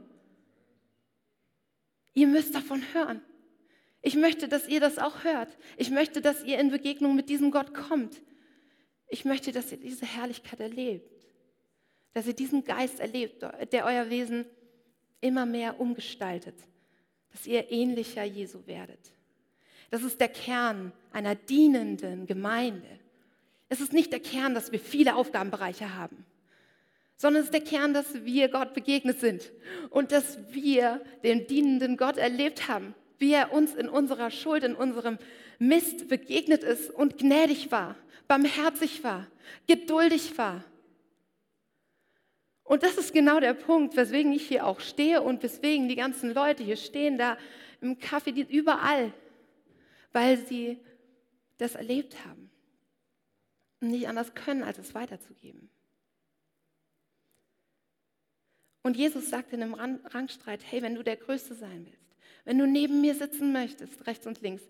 Ihr 2.17 2.25
müsst 2.25 2.55
davon 2.55 2.81
hören. 2.93 3.21
Ich 4.01 4.15
möchte, 4.15 4.47
dass 4.47 4.67
ihr 4.67 4.79
das 4.79 4.97
auch 4.97 5.23
hört. 5.23 5.55
Ich 5.77 5.91
möchte, 5.91 6.19
dass 6.19 6.43
ihr 6.43 6.57
in 6.57 6.71
Begegnung 6.71 7.15
mit 7.15 7.29
diesem 7.29 7.51
Gott 7.51 7.75
kommt. 7.75 8.23
Ich 9.07 9.23
möchte, 9.23 9.51
dass 9.51 9.71
ihr 9.71 9.77
diese 9.77 10.07
Herrlichkeit 10.07 10.59
erlebt. 10.59 11.11
Dass 12.13 12.25
ihr 12.25 12.33
diesen 12.33 12.63
Geist 12.63 12.99
erlebt, 12.99 13.45
der 13.71 13.85
euer 13.85 14.09
Wesen 14.09 14.45
immer 15.21 15.45
mehr 15.45 15.79
umgestaltet. 15.79 16.55
Dass 17.33 17.45
ihr 17.45 17.71
ähnlicher 17.71 18.23
Jesu 18.23 18.65
werdet. 18.65 19.11
Das 19.91 20.01
ist 20.01 20.19
der 20.19 20.29
Kern 20.29 20.93
einer 21.11 21.35
dienenden 21.35 22.25
Gemeinde. 22.25 22.99
Es 23.69 23.79
ist 23.79 23.93
nicht 23.93 24.11
der 24.11 24.21
Kern, 24.21 24.55
dass 24.55 24.71
wir 24.71 24.79
viele 24.79 25.17
Aufgabenbereiche 25.17 25.93
haben, 25.93 26.25
sondern 27.17 27.41
es 27.41 27.47
ist 27.47 27.53
der 27.53 27.61
Kern, 27.61 27.93
dass 27.93 28.25
wir 28.25 28.47
Gott 28.47 28.73
begegnet 28.73 29.19
sind 29.19 29.51
und 29.89 30.11
dass 30.11 30.37
wir 30.53 31.01
den 31.23 31.47
dienenden 31.47 31.97
Gott 31.97 32.17
erlebt 32.17 32.67
haben, 32.67 32.93
wie 33.17 33.33
er 33.33 33.51
uns 33.51 33.73
in 33.73 33.89
unserer 33.89 34.29
Schuld, 34.29 34.63
in 34.63 34.75
unserem 34.75 35.17
Mist 35.57 36.07
begegnet 36.07 36.63
ist 36.63 36.91
und 36.91 37.17
gnädig 37.17 37.71
war, 37.71 37.95
barmherzig 38.27 39.03
war, 39.03 39.25
geduldig 39.65 40.37
war. 40.37 40.63
Und 42.63 42.83
das 42.83 42.97
ist 42.97 43.13
genau 43.13 43.39
der 43.39 43.53
Punkt, 43.53 43.95
weswegen 43.95 44.31
ich 44.33 44.47
hier 44.47 44.67
auch 44.67 44.79
stehe 44.79 45.21
und 45.21 45.41
weswegen 45.41 45.89
die 45.89 45.95
ganzen 45.95 46.33
Leute 46.33 46.63
hier 46.63 46.75
stehen, 46.75 47.17
da 47.17 47.37
im 47.81 47.97
Kaffee, 47.97 48.33
die 48.33 48.41
überall, 48.41 49.11
weil 50.11 50.37
sie 50.37 50.77
das 51.57 51.75
erlebt 51.75 52.25
haben 52.25 52.51
und 53.81 53.89
nicht 53.89 54.07
anders 54.07 54.35
können, 54.35 54.63
als 54.63 54.77
es 54.77 54.93
weiterzugeben. 54.93 55.69
Und 58.87 58.95
Jesus 58.95 59.29
sagte 59.29 59.57
in 59.57 59.63
einem 59.63 59.73
Rangstreit, 60.05 60.61
hey, 60.63 60.81
wenn 60.81 60.95
du 60.95 61.03
der 61.03 61.17
Größte 61.17 61.55
sein 61.55 61.85
willst, 61.85 62.15
wenn 62.45 62.57
du 62.57 62.65
neben 62.65 63.01
mir 63.01 63.15
sitzen 63.15 63.51
möchtest, 63.51 64.07
rechts 64.07 64.25
und 64.25 64.39
links, 64.39 64.63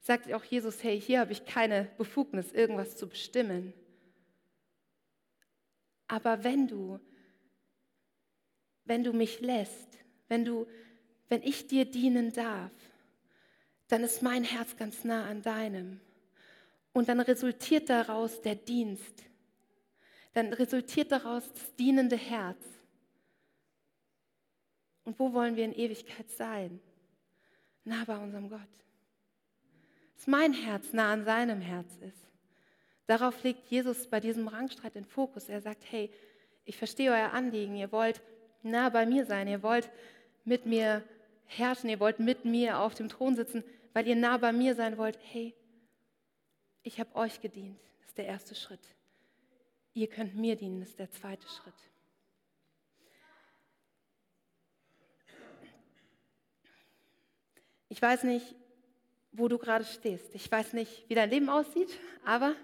sagt 0.00 0.32
auch 0.32 0.42
Jesus, 0.42 0.82
hey, 0.82 1.00
hier 1.00 1.20
habe 1.20 1.30
ich 1.30 1.44
keine 1.44 1.88
Befugnis, 1.96 2.50
irgendwas 2.50 2.96
zu 2.96 3.08
bestimmen. 3.08 3.72
Aber 6.08 6.42
wenn 6.42 6.66
du, 6.66 6.98
wenn 8.86 9.04
du 9.04 9.12
mich 9.12 9.38
lässt, 9.40 10.00
wenn 10.26 10.44
du, 10.44 10.66
wenn 11.28 11.44
ich 11.44 11.68
dir 11.68 11.84
dienen 11.84 12.32
darf, 12.32 12.72
dann 13.86 14.02
ist 14.02 14.20
mein 14.20 14.42
Herz 14.42 14.74
ganz 14.76 15.04
nah 15.04 15.26
an 15.26 15.42
deinem. 15.42 16.00
Und 16.92 17.08
dann 17.08 17.20
resultiert 17.20 17.88
daraus 17.88 18.40
der 18.40 18.56
Dienst. 18.56 19.22
Dann 20.32 20.52
resultiert 20.54 21.12
daraus 21.12 21.52
das 21.52 21.76
dienende 21.76 22.16
Herz. 22.16 22.79
Und 25.10 25.18
wo 25.18 25.32
wollen 25.32 25.56
wir 25.56 25.64
in 25.64 25.72
Ewigkeit 25.72 26.30
sein? 26.30 26.80
Nah 27.84 28.04
bei 28.04 28.16
unserem 28.16 28.48
Gott. 28.48 28.60
Dass 30.16 30.26
mein 30.26 30.52
Herz 30.52 30.92
nah 30.92 31.12
an 31.12 31.24
seinem 31.24 31.60
Herz 31.60 31.96
ist. 31.96 32.30
Darauf 33.06 33.42
legt 33.42 33.66
Jesus 33.66 34.06
bei 34.06 34.20
diesem 34.20 34.48
Rangstreit 34.48 34.94
den 34.94 35.04
Fokus. 35.04 35.48
Er 35.48 35.60
sagt, 35.60 35.84
hey, 35.90 36.10
ich 36.64 36.76
verstehe 36.76 37.10
euer 37.10 37.32
Anliegen. 37.32 37.76
Ihr 37.76 37.90
wollt 37.90 38.22
nah 38.62 38.88
bei 38.88 39.04
mir 39.04 39.26
sein. 39.26 39.48
Ihr 39.48 39.62
wollt 39.62 39.90
mit 40.44 40.64
mir 40.64 41.02
herrschen. 41.46 41.90
Ihr 41.90 41.98
wollt 41.98 42.20
mit 42.20 42.44
mir 42.44 42.78
auf 42.78 42.94
dem 42.94 43.08
Thron 43.08 43.34
sitzen 43.34 43.64
weil 43.92 44.06
ihr 44.06 44.16
nah 44.16 44.36
bei 44.36 44.52
mir 44.52 44.74
sein 44.74 44.98
wollt, 44.98 45.18
hey, 45.22 45.54
ich 46.82 46.98
habe 47.00 47.14
euch 47.16 47.40
gedient, 47.40 47.78
das 47.98 48.08
ist 48.08 48.18
der 48.18 48.26
erste 48.26 48.54
Schritt. 48.54 48.94
Ihr 49.92 50.08
könnt 50.08 50.34
mir 50.36 50.56
dienen, 50.56 50.80
das 50.80 50.90
ist 50.90 50.98
der 50.98 51.10
zweite 51.10 51.46
Schritt. 51.48 51.89
Ich 57.90 58.00
weiß 58.00 58.22
nicht, 58.22 58.54
wo 59.32 59.48
du 59.48 59.58
gerade 59.58 59.84
stehst. 59.84 60.32
Ich 60.34 60.50
weiß 60.50 60.72
nicht, 60.74 61.04
wie 61.08 61.14
dein 61.14 61.28
Leben 61.28 61.48
aussieht, 61.48 61.90
aber 62.24 62.54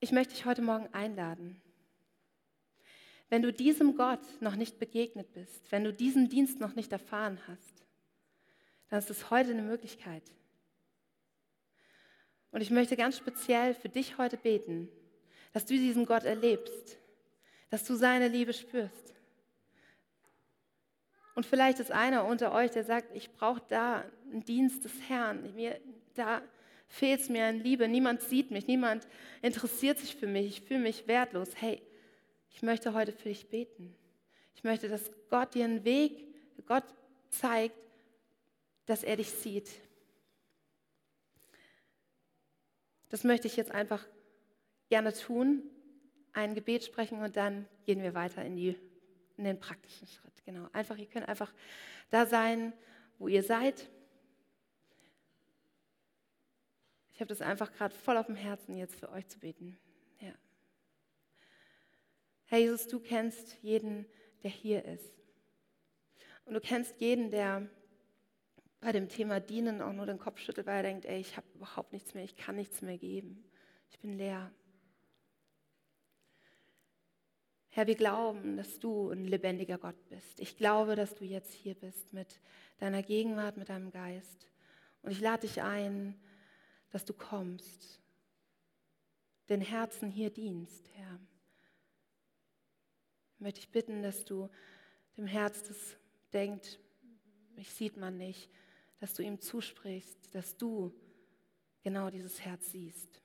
ich 0.00 0.10
möchte 0.10 0.34
dich 0.34 0.44
heute 0.44 0.62
Morgen 0.62 0.92
einladen. 0.92 1.62
Wenn 3.30 3.42
du 3.42 3.52
diesem 3.52 3.96
Gott 3.96 4.20
noch 4.40 4.56
nicht 4.56 4.80
begegnet 4.80 5.32
bist, 5.32 5.70
wenn 5.70 5.84
du 5.84 5.92
diesen 5.92 6.28
Dienst 6.28 6.58
noch 6.58 6.74
nicht 6.74 6.90
erfahren 6.92 7.38
hast, 7.46 7.84
dann 8.88 8.98
ist 8.98 9.10
es 9.10 9.30
heute 9.30 9.50
eine 9.50 9.62
Möglichkeit. 9.62 10.24
Und 12.50 12.60
ich 12.60 12.70
möchte 12.70 12.96
ganz 12.96 13.16
speziell 13.16 13.74
für 13.74 13.88
dich 13.88 14.18
heute 14.18 14.38
beten, 14.38 14.88
dass 15.52 15.66
du 15.66 15.74
diesen 15.74 16.04
Gott 16.04 16.24
erlebst, 16.24 16.98
dass 17.70 17.84
du 17.84 17.94
seine 17.94 18.26
Liebe 18.26 18.52
spürst. 18.52 19.14
Und 21.38 21.46
vielleicht 21.46 21.78
ist 21.78 21.92
einer 21.92 22.24
unter 22.24 22.50
euch, 22.50 22.72
der 22.72 22.82
sagt, 22.82 23.14
ich 23.14 23.32
brauche 23.32 23.62
da 23.68 24.04
einen 24.32 24.44
Dienst 24.44 24.84
des 24.84 24.90
Herrn. 25.08 25.54
Mir, 25.54 25.80
da 26.14 26.42
fehlt 26.88 27.20
es 27.20 27.28
mir 27.28 27.44
an 27.44 27.60
Liebe. 27.60 27.86
Niemand 27.86 28.22
sieht 28.22 28.50
mich, 28.50 28.66
niemand 28.66 29.06
interessiert 29.40 30.00
sich 30.00 30.16
für 30.16 30.26
mich. 30.26 30.46
Ich 30.48 30.62
fühle 30.62 30.80
mich 30.80 31.06
wertlos. 31.06 31.50
Hey, 31.54 31.80
ich 32.50 32.62
möchte 32.62 32.92
heute 32.92 33.12
für 33.12 33.28
dich 33.28 33.48
beten. 33.48 33.94
Ich 34.56 34.64
möchte, 34.64 34.88
dass 34.88 35.12
Gott 35.30 35.54
dir 35.54 35.66
einen 35.66 35.84
Weg, 35.84 36.26
Gott 36.66 36.82
zeigt, 37.28 37.76
dass 38.86 39.04
er 39.04 39.14
dich 39.14 39.30
sieht. 39.30 39.70
Das 43.10 43.22
möchte 43.22 43.46
ich 43.46 43.56
jetzt 43.56 43.70
einfach 43.70 44.04
gerne 44.88 45.12
tun, 45.12 45.62
ein 46.32 46.56
Gebet 46.56 46.82
sprechen 46.82 47.22
und 47.22 47.36
dann 47.36 47.68
gehen 47.86 48.02
wir 48.02 48.14
weiter 48.14 48.44
in, 48.44 48.56
die, 48.56 48.74
in 49.38 49.44
den 49.44 49.58
praktischen 49.58 50.06
Schritt. 50.06 50.44
Genau, 50.44 50.68
einfach, 50.72 50.98
ihr 50.98 51.06
könnt 51.06 51.28
einfach 51.28 51.52
da 52.10 52.26
sein, 52.26 52.72
wo 53.18 53.28
ihr 53.28 53.42
seid. 53.42 53.88
Ich 57.12 57.20
habe 57.20 57.28
das 57.28 57.40
einfach 57.40 57.72
gerade 57.72 57.94
voll 57.94 58.16
auf 58.16 58.26
dem 58.26 58.34
Herzen, 58.34 58.76
jetzt 58.76 58.98
für 58.98 59.10
euch 59.10 59.26
zu 59.28 59.38
beten. 59.38 59.78
Ja. 60.20 60.34
Herr 62.46 62.58
Jesus, 62.58 62.86
du 62.88 63.00
kennst 63.00 63.56
jeden, 63.62 64.06
der 64.42 64.50
hier 64.50 64.84
ist. 64.84 65.12
Und 66.44 66.54
du 66.54 66.60
kennst 66.60 67.00
jeden, 67.00 67.30
der 67.30 67.68
bei 68.80 68.92
dem 68.92 69.08
Thema 69.08 69.40
Dienen 69.40 69.82
auch 69.82 69.92
nur 69.92 70.06
den 70.06 70.18
Kopf 70.18 70.38
schüttelt, 70.38 70.66
weil 70.66 70.76
er 70.76 70.82
denkt, 70.82 71.04
ey, 71.04 71.20
ich 71.20 71.36
habe 71.36 71.46
überhaupt 71.54 71.92
nichts 71.92 72.14
mehr, 72.14 72.24
ich 72.24 72.36
kann 72.36 72.56
nichts 72.56 72.82
mehr 72.82 72.98
geben. 72.98 73.44
Ich 73.90 73.98
bin 73.98 74.12
leer. 74.12 74.52
Herr, 77.78 77.86
wir 77.86 77.94
glauben, 77.94 78.56
dass 78.56 78.80
du 78.80 79.10
ein 79.10 79.24
lebendiger 79.24 79.78
Gott 79.78 80.08
bist. 80.08 80.40
Ich 80.40 80.56
glaube, 80.56 80.96
dass 80.96 81.14
du 81.14 81.24
jetzt 81.24 81.52
hier 81.52 81.76
bist 81.76 82.12
mit 82.12 82.40
deiner 82.78 83.04
Gegenwart, 83.04 83.56
mit 83.56 83.68
deinem 83.68 83.92
Geist. 83.92 84.50
Und 85.02 85.12
ich 85.12 85.20
lade 85.20 85.46
dich 85.46 85.62
ein, 85.62 86.20
dass 86.90 87.04
du 87.04 87.14
kommst, 87.14 88.00
den 89.48 89.60
Herzen 89.60 90.10
hier 90.10 90.30
dienst, 90.30 90.90
Herr. 90.94 91.20
Ich 93.34 93.40
möchte 93.42 93.60
ich 93.60 93.68
bitten, 93.68 94.02
dass 94.02 94.24
du 94.24 94.50
dem 95.16 95.28
Herz, 95.28 95.62
das 95.62 95.96
denkt, 96.32 96.80
mich 97.54 97.70
sieht 97.70 97.96
man 97.96 98.16
nicht, 98.16 98.50
dass 98.98 99.14
du 99.14 99.22
ihm 99.22 99.40
zusprichst, 99.40 100.34
dass 100.34 100.56
du 100.56 100.92
genau 101.84 102.10
dieses 102.10 102.40
Herz 102.40 102.72
siehst. 102.72 103.22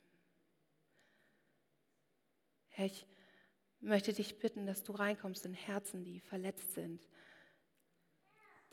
Herr, 2.69 2.85
ich 2.85 3.07
möchte 3.83 4.13
dich 4.13 4.39
bitten, 4.39 4.65
dass 4.65 4.83
du 4.83 4.93
reinkommst 4.93 5.45
in 5.45 5.53
Herzen, 5.53 6.03
die 6.03 6.19
verletzt 6.21 6.73
sind, 6.73 7.07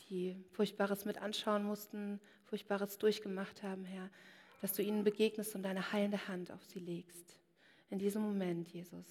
die 0.08 0.36
Furchtbares 0.52 1.04
mit 1.04 1.18
anschauen 1.18 1.64
mussten, 1.64 2.20
Furchtbares 2.44 2.98
durchgemacht 2.98 3.62
haben, 3.62 3.84
Herr, 3.84 4.10
dass 4.60 4.72
du 4.72 4.82
ihnen 4.82 5.04
begegnest 5.04 5.54
und 5.54 5.62
deine 5.62 5.92
heilende 5.92 6.28
Hand 6.28 6.50
auf 6.50 6.64
sie 6.64 6.80
legst. 6.80 7.38
In 7.90 7.98
diesem 7.98 8.22
Moment, 8.22 8.68
Jesus. 8.68 9.06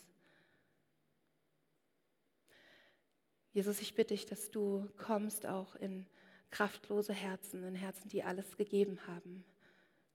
Jesus, 3.51 3.81
ich 3.81 3.95
bitte 3.95 4.13
dich, 4.13 4.25
dass 4.25 4.51
du 4.51 4.87
kommst 4.97 5.45
auch 5.45 5.75
in 5.75 6.05
kraftlose 6.51 7.13
Herzen, 7.13 7.63
in 7.63 7.75
Herzen, 7.75 8.07
die 8.09 8.23
alles 8.23 8.57
gegeben 8.57 8.99
haben, 9.07 9.43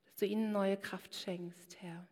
dass 0.07 0.16
du 0.16 0.27
ihnen 0.27 0.53
neue 0.53 0.77
Kraft 0.77 1.14
schenkst, 1.14 1.81
Herr. 1.83 2.07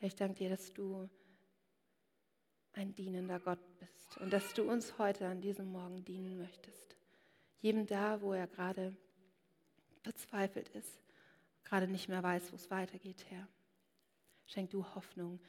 Ich 0.00 0.14
danke 0.14 0.34
dir, 0.34 0.50
dass 0.50 0.72
du 0.72 1.08
ein 2.72 2.94
dienender 2.94 3.40
Gott 3.40 3.60
bist 3.78 4.18
und 4.18 4.32
dass 4.32 4.54
du 4.54 4.70
uns 4.70 4.98
heute 4.98 5.26
an 5.26 5.40
diesem 5.40 5.72
Morgen 5.72 6.04
dienen 6.04 6.38
möchtest. 6.38 6.96
Jedem 7.60 7.86
da, 7.86 8.20
wo 8.20 8.32
er 8.32 8.46
gerade 8.46 8.96
verzweifelt 10.02 10.68
ist, 10.70 11.00
gerade 11.64 11.88
nicht 11.88 12.08
mehr 12.08 12.22
weiß, 12.22 12.52
wo 12.52 12.56
es 12.56 12.70
weitergeht, 12.70 13.26
Herr. 13.30 13.48
Schenk 14.46 14.70
du 14.70 14.84
Hoffnung. 14.94 15.40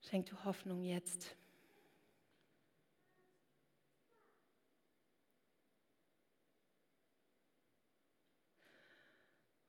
Schenk 0.00 0.26
du 0.26 0.44
Hoffnung 0.44 0.82
jetzt. 0.82 1.36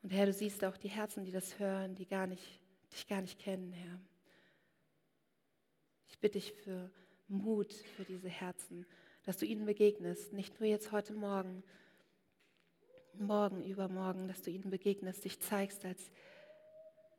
Und 0.02 0.12
Herr, 0.12 0.26
du 0.26 0.34
siehst 0.34 0.64
auch 0.64 0.78
die 0.78 0.90
Herzen, 0.90 1.26
die 1.26 1.32
das 1.32 1.60
hören, 1.60 1.94
die 1.94 2.08
gar 2.08 2.26
nicht, 2.26 2.59
dich 2.93 3.08
gar 3.08 3.21
nicht 3.21 3.39
kennen, 3.39 3.71
Herr. 3.71 3.99
Ich 6.08 6.19
bitte 6.19 6.39
dich 6.39 6.54
für 6.54 6.89
Mut 7.28 7.73
für 7.73 8.04
diese 8.04 8.30
Herzen, 8.30 8.86
dass 9.23 9.38
du 9.38 9.45
ihnen 9.45 9.65
begegnest, 9.65 10.34
nicht 10.34 10.60
nur 10.60 10.67
jetzt 10.67 10.91
heute 10.91 11.13
Morgen, 11.13 11.63
morgen, 13.13 13.63
übermorgen, 13.63 14.28
dass 14.28 14.41
du 14.41 14.49
ihnen 14.49 14.69
begegnest, 14.69 15.25
dich 15.25 15.39
zeigst 15.39 15.86
als 15.86 16.12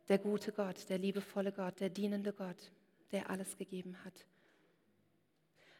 der 0.09 0.18
gute 0.18 0.52
Gott, 0.52 0.88
der 0.88 0.98
liebevolle 0.98 1.52
Gott, 1.52 1.78
der 1.80 1.90
dienende 1.90 2.33
Gott, 2.33 2.72
der 3.12 3.30
alles 3.30 3.56
gegeben 3.56 3.96
hat. 4.04 4.26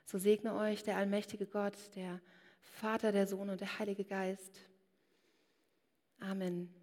So 0.05 0.19
segne 0.19 0.55
euch 0.55 0.83
der 0.83 0.97
allmächtige 0.97 1.47
Gott, 1.47 1.77
der 1.95 2.21
Vater, 2.61 3.13
der 3.13 3.27
Sohn 3.27 3.51
und 3.51 3.61
der 3.61 3.79
Heilige 3.79 4.05
Geist. 4.05 4.61
Amen. 6.21 6.80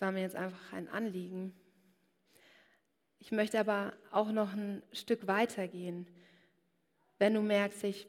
Es 0.00 0.02
war 0.02 0.12
mir 0.12 0.22
jetzt 0.22 0.36
einfach 0.36 0.72
ein 0.72 0.88
Anliegen. 0.88 1.52
Ich 3.18 3.32
möchte 3.32 3.60
aber 3.60 3.92
auch 4.10 4.32
noch 4.32 4.54
ein 4.54 4.82
Stück 4.92 5.26
weitergehen. 5.26 6.06
Wenn 7.18 7.34
du 7.34 7.42
merkst, 7.42 7.84
ich, 7.84 8.08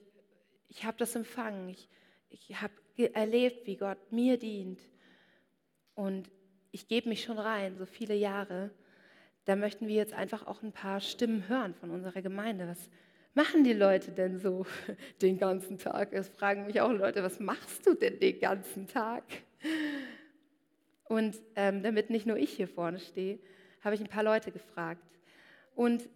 ich 0.70 0.86
habe 0.86 0.96
das 0.98 1.14
empfangen, 1.18 1.68
ich, 1.68 1.90
ich 2.30 2.62
habe 2.62 2.72
erlebt, 3.14 3.68
wie 3.68 3.76
Gott 3.76 3.98
mir 4.10 4.40
dient 4.40 4.80
und 5.94 6.32
ich 6.72 6.88
gebe 6.88 7.10
mich 7.10 7.26
schon 7.26 7.38
rein, 7.38 7.76
so 7.78 7.86
viele 7.86 8.16
Jahre, 8.16 8.72
da 9.44 9.58
möchten 9.58 9.90
wir 9.90 9.96
jetzt 9.96 10.14
einfach 10.14 10.48
auch 10.48 10.64
ein 10.64 10.72
paar 10.72 11.02
Stimmen 11.02 11.50
hören 11.50 11.74
von 11.74 11.92
unserer 11.92 12.22
Gemeinde. 12.22 12.70
Was 12.70 12.90
machen 13.34 13.66
die 13.66 13.74
Leute 13.74 14.14
denn 14.14 14.40
so 14.40 14.66
den 15.22 15.38
ganzen 15.38 15.78
Tag? 15.78 16.14
Es 16.14 16.30
fragen 16.30 16.68
mich 16.68 16.80
auch 16.80 16.94
Leute, 16.94 17.22
was 17.22 17.42
machst 17.42 17.86
du 17.86 17.96
denn 17.96 18.18
den 18.18 18.40
ganzen 18.40 18.88
Tag? 18.88 19.26
Und 21.12 21.42
ähm, 21.58 21.84
damit 21.84 22.10
nicht 22.10 22.26
nur 22.26 22.38
ich 22.38 22.52
hier 22.52 22.70
vorne 22.70 22.98
stehe, 22.98 23.38
habe 23.82 23.96
ich 23.96 24.00
ein 24.00 24.08
paar 24.08 24.24
Leute 24.24 24.50
gefragt. 24.50 25.04
Und 25.76 26.08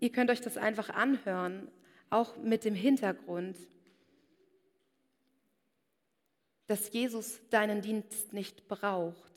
ihr 0.00 0.10
könnt 0.10 0.30
euch 0.30 0.40
das 0.40 0.56
einfach 0.56 0.88
anhören, 0.88 1.70
auch 2.08 2.34
mit 2.38 2.64
dem 2.64 2.74
Hintergrund, 2.74 3.58
dass 6.66 6.90
Jesus 6.94 7.42
deinen 7.50 7.82
Dienst 7.82 8.32
nicht 8.32 8.68
braucht. 8.68 9.34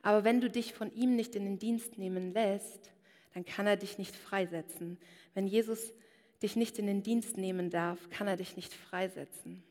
Aber 0.00 0.24
wenn 0.24 0.40
du 0.40 0.48
dich 0.48 0.72
von 0.72 0.90
ihm 0.94 1.14
nicht 1.14 1.36
in 1.36 1.44
den 1.44 1.58
Dienst 1.58 1.98
nehmen 1.98 2.32
lässt, 2.32 2.90
dann 3.34 3.44
kann 3.44 3.66
er 3.66 3.76
dich 3.76 3.98
nicht 3.98 4.16
freisetzen. 4.16 4.96
Wenn 5.34 5.46
Jesus 5.46 5.92
dich 6.42 6.56
nicht 6.56 6.78
in 6.78 6.86
den 6.86 7.02
Dienst 7.02 7.36
nehmen 7.36 7.68
darf, 7.68 8.08
kann 8.08 8.28
er 8.28 8.38
dich 8.38 8.56
nicht 8.56 8.72
freisetzen. 8.72 9.62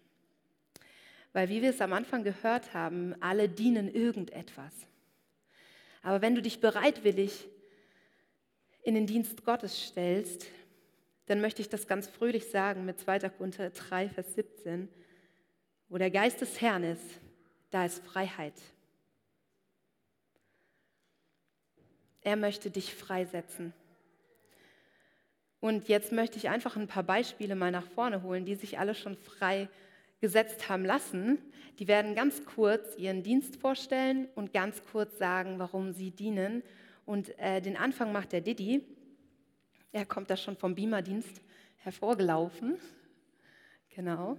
Weil 1.33 1.49
wie 1.49 1.61
wir 1.61 1.71
es 1.71 1.81
am 1.81 1.93
Anfang 1.93 2.23
gehört 2.23 2.73
haben, 2.73 3.15
alle 3.19 3.49
dienen 3.49 3.93
irgendetwas. 3.93 4.73
Aber 6.03 6.21
wenn 6.21 6.35
du 6.35 6.41
dich 6.41 6.59
bereitwillig 6.59 7.47
in 8.83 8.93
den 8.93 9.07
Dienst 9.07 9.43
Gottes 9.43 9.87
stellst, 9.87 10.45
dann 11.25 11.41
möchte 11.41 11.61
ich 11.61 11.69
das 11.69 11.87
ganz 11.87 12.07
fröhlich 12.07 12.49
sagen 12.49 12.85
mit 12.85 12.99
2. 12.99 13.29
Korinther 13.29 13.69
3, 13.69 14.09
Vers 14.09 14.35
17, 14.35 14.89
wo 15.89 15.97
der 15.97 16.11
Geist 16.11 16.41
des 16.41 16.61
Herrn 16.61 16.83
ist, 16.83 17.19
da 17.71 17.85
ist 17.85 18.03
Freiheit. 18.03 18.53
Er 22.21 22.35
möchte 22.35 22.69
dich 22.69 22.93
freisetzen. 22.93 23.73
Und 25.59 25.87
jetzt 25.87 26.11
möchte 26.11 26.37
ich 26.37 26.49
einfach 26.49 26.75
ein 26.75 26.87
paar 26.87 27.03
Beispiele 27.03 27.55
mal 27.55 27.71
nach 27.71 27.87
vorne 27.87 28.21
holen, 28.21 28.45
die 28.45 28.55
sich 28.55 28.79
alle 28.79 28.95
schon 28.95 29.15
frei 29.15 29.69
gesetzt 30.23 30.69
haben 30.69 30.85
lassen, 30.85 31.37
die 31.79 31.89
werden 31.89 32.15
ganz 32.15 32.45
kurz 32.45 32.95
ihren 32.95 33.23
Dienst 33.23 33.57
vorstellen 33.57 34.29
und 34.35 34.53
ganz 34.53 34.81
kurz 34.89 35.17
sagen, 35.17 35.55
warum 35.59 35.91
sie 35.91 36.11
dienen. 36.11 36.63
Und 37.05 37.37
äh, 37.37 37.59
den 37.59 37.75
Anfang 37.75 38.13
macht 38.13 38.31
der 38.31 38.39
Didi. 38.39 38.85
Er 39.91 40.05
kommt 40.05 40.29
da 40.29 40.37
schon 40.37 40.55
vom 40.55 40.75
Beamer-Dienst 40.75 41.41
hervorgelaufen. 41.75 42.77
Genau. 43.93 44.37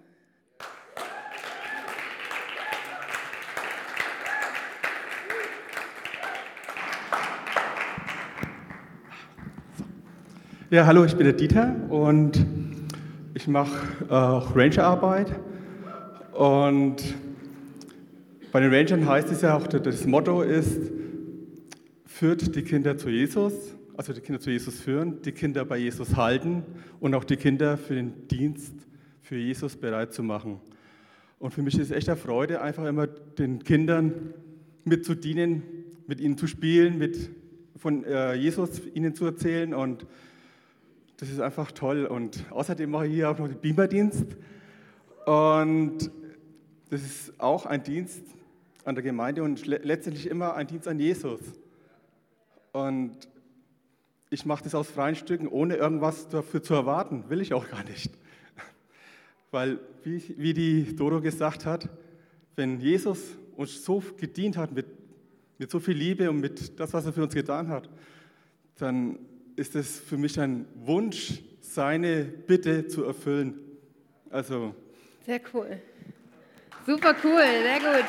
Ja, 10.71 10.87
hallo, 10.87 11.05
ich 11.05 11.15
bin 11.15 11.27
der 11.27 11.35
Dieter 11.35 11.77
und 11.91 12.43
ich 13.35 13.47
mache 13.47 14.07
äh, 14.09 14.15
auch 14.15 14.57
Rangerarbeit 14.57 15.31
und 16.35 16.97
bei 18.51 18.61
den 18.61 18.73
Rangern 18.73 19.09
heißt 19.09 19.31
es 19.31 19.43
ja 19.43 19.57
auch, 19.57 19.67
das 19.67 20.07
Motto 20.07 20.43
ist, 20.43 20.91
führt 22.07 22.55
die 22.55 22.63
Kinder 22.63 22.97
zu 22.97 23.09
Jesus, 23.09 23.53
also 23.97 24.13
die 24.13 24.21
Kinder 24.21 24.41
zu 24.41 24.51
Jesus 24.51 24.81
führen, 24.81 25.23
die 25.23 25.33
Kinder 25.33 25.65
bei 25.65 25.79
Jesus 25.79 26.17
halten 26.17 26.63
und 27.01 27.15
auch 27.15 27.25
die 27.25 27.37
Kinder 27.37 27.77
für 27.77 27.95
den 27.95 28.29
Dienst 28.29 28.75
für 29.23 29.37
Jesus 29.37 29.77
bereit 29.77 30.13
zu 30.13 30.23
machen. 30.23 30.61
Und 31.39 31.53
für 31.53 31.63
mich 31.63 31.75
ist 31.75 31.91
es 31.91 31.91
echt 31.91 32.09
eine 32.09 32.17
Freude, 32.17 32.61
einfach 32.61 32.85
immer 32.85 33.07
den 33.07 33.63
Kindern 33.63 34.35
mitzudienen, 34.85 35.63
mit 36.07 36.21
ihnen 36.21 36.37
zu 36.37 36.47
spielen, 36.47 36.99
mit 36.99 37.31
von 37.77 38.05
äh, 38.05 38.35
Jesus 38.35 38.83
ihnen 38.95 39.15
zu 39.15 39.25
erzählen 39.25 39.75
und 39.75 40.07
das 41.19 41.31
ist 41.31 41.41
einfach 41.41 41.71
toll. 41.73 42.07
Und 42.07 42.45
außerdem 42.51 42.91
mache 42.91 43.07
ich 43.07 43.15
hier 43.15 43.31
auch 43.31 43.39
noch 43.39 43.49
den 43.49 43.61
Beamerdienst. 43.61 44.27
Und 45.27 46.11
das 46.95 47.03
ist 47.03 47.41
auch 47.41 47.67
ein 47.67 47.83
Dienst 47.83 48.23
an 48.85 48.95
der 48.95 49.03
Gemeinde 49.03 49.43
und 49.43 49.67
letztendlich 49.67 50.29
immer 50.29 50.55
ein 50.55 50.69
Dienst 50.69 50.87
an 50.87 51.01
Jesus. 51.01 51.41
Und 52.71 53.17
ich 54.31 54.47
mache 54.47 54.63
das 54.63 54.77
aus 54.77 54.91
freien 54.91 55.17
Stücken, 55.17 55.49
ohne 55.49 55.75
irgendwas 55.75 56.29
dafür 56.29 56.63
zu 56.63 56.73
erwarten. 56.73 57.25
Will 57.29 57.41
ich 57.41 57.53
auch 57.53 57.69
gar 57.69 57.83
nicht. 57.83 58.13
Weil, 59.51 59.81
wie, 60.05 60.23
wie 60.39 60.55
die 60.55 60.95
Doro 60.95 61.21
gesagt 61.21 61.67
hat, 61.67 61.89
wenn 62.55 62.79
Jesus 62.79 63.21
uns 63.57 63.85
so 63.85 64.01
gedient 64.17 64.57
hat 64.57 64.71
mit, 64.71 64.87
mit 65.59 65.73
so 65.73 65.81
viel 65.81 65.97
Liebe 65.97 66.31
und 66.31 66.39
mit 66.39 66.79
das, 66.79 66.93
was 66.93 67.07
er 67.07 67.13
für 67.13 67.25
uns 67.25 67.35
getan 67.35 67.67
hat, 67.67 67.91
dann 68.79 69.19
ist 69.57 69.75
es 69.75 69.99
für 69.99 70.17
mich 70.17 70.39
ein 70.39 70.67
Wunsch, 70.77 71.43
seine 71.61 72.25
Bitte 72.25 72.87
zu 72.87 73.03
erfüllen. 73.03 73.59
Also. 74.31 74.77
Sehr 75.27 75.41
cool. 75.53 75.81
Super 76.87 77.15
cool, 77.25 77.41
sehr 77.41 77.79
gut. 77.79 78.05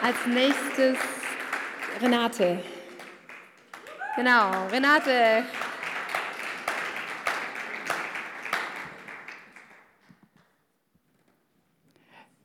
Als 0.00 0.16
nächstes 0.26 0.96
Renate. 2.00 2.62
Genau, 4.16 4.66
Renate. 4.68 5.44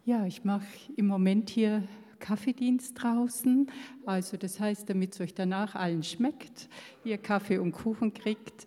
Ja, 0.03 0.25
ich 0.25 0.43
mache 0.43 0.65
im 0.97 1.07
Moment 1.07 1.49
hier 1.49 1.87
Kaffeedienst 2.19 3.01
draußen. 3.01 3.71
Also 4.05 4.35
das 4.35 4.59
heißt, 4.59 4.89
damit 4.89 5.13
es 5.13 5.21
euch 5.21 5.33
danach 5.33 5.73
allen 5.75 6.03
schmeckt, 6.03 6.67
ihr 7.05 7.17
Kaffee 7.17 7.59
und 7.59 7.71
Kuchen 7.71 8.13
kriegt. 8.13 8.65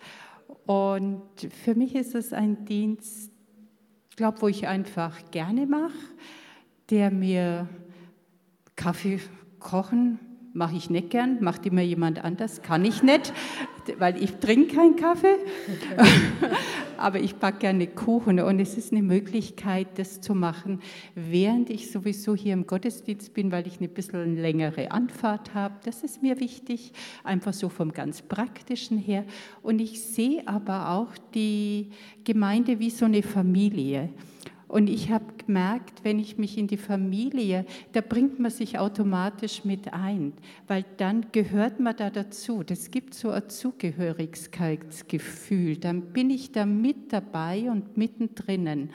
Und 0.65 1.23
für 1.63 1.75
mich 1.75 1.95
ist 1.95 2.15
es 2.15 2.33
ein 2.33 2.65
Dienst, 2.65 3.31
glaube, 4.19 4.43
wo 4.43 4.49
ich 4.49 4.67
einfach 4.67 5.31
gerne 5.31 5.65
mache, 5.65 5.93
der 6.91 7.13
mir 7.13 7.69
Kaffee 8.75 9.21
kochen 9.61 10.19
mache 10.59 10.77
ich 10.77 10.91
nicht 10.91 11.11
gern, 11.11 11.39
macht 11.41 11.65
immer 11.65 11.83
jemand 11.83 12.23
anders, 12.23 12.63
kann 12.63 12.85
ich 12.85 13.03
nicht, 13.03 13.33
weil 13.99 14.23
ich 14.23 14.35
trinke 14.35 14.75
keinen 14.75 14.97
Kaffee, 14.97 15.37
aber 16.99 17.21
ich 17.21 17.37
backe 17.37 17.61
gerne 17.61 17.87
Kuchen 17.87 18.41
und 18.41 18.59
es 18.59 18.77
ist 18.77 18.93
eine 18.93 19.03
Möglichkeit, 19.03 19.87
das 19.99 20.21
zu 20.21 20.35
machen, 20.35 20.81
während 21.15 21.71
ich 21.71 21.91
sowieso 21.93 22.35
hier 22.35 22.53
im 22.55 22.67
Gottesdienst 22.67 23.33
bin, 23.33 23.53
weil 23.53 23.69
ich 23.69 23.79
eine 23.79 23.89
bisschen 23.89 24.37
längere 24.37 24.91
Anfahrt 24.91 25.55
habe. 25.55 25.77
Das 25.85 26.03
ist 26.03 26.23
mir 26.23 26.41
wichtig, 26.41 26.93
einfach 27.23 27.55
so 27.55 27.69
vom 27.69 27.93
ganz 27.93 28.21
Praktischen 28.21 28.99
her. 28.99 29.25
Und 29.63 29.79
ich 29.79 30.03
sehe 30.03 30.47
aber 30.47 30.91
auch 30.91 31.13
die 31.35 31.91
Gemeinde 32.25 32.81
wie 32.81 32.91
so 32.91 33.05
eine 33.05 33.23
Familie. 33.23 34.11
Und 34.67 34.91
ich 34.91 35.11
habe 35.11 35.25
gemerkt, 35.49 36.05
wenn 36.05 36.19
ich 36.19 36.37
mich 36.37 36.59
in 36.59 36.67
die 36.67 36.77
Familie, 36.77 37.65
da 37.93 38.03
bringt 38.03 38.39
man 38.39 38.51
sich 38.51 38.79
automatisch 38.79 39.65
mit 39.65 39.95
ein, 39.95 40.35
weil 40.67 40.85
dann 40.99 41.25
gehört 41.33 41.81
man 41.81 41.97
da 41.97 42.11
dazu. 42.11 42.63
Das 42.63 42.91
gibt 42.91 43.15
so 43.15 43.31
ein 43.31 43.49
Zugehörigkeitsgefühl. 43.49 45.79
Dann 45.79 46.13
bin 46.13 46.29
ich 46.29 46.53
da 46.53 46.67
mit 46.67 47.15
dabei 47.15 47.71
und 47.71 47.97
mittendrin. 47.97 48.91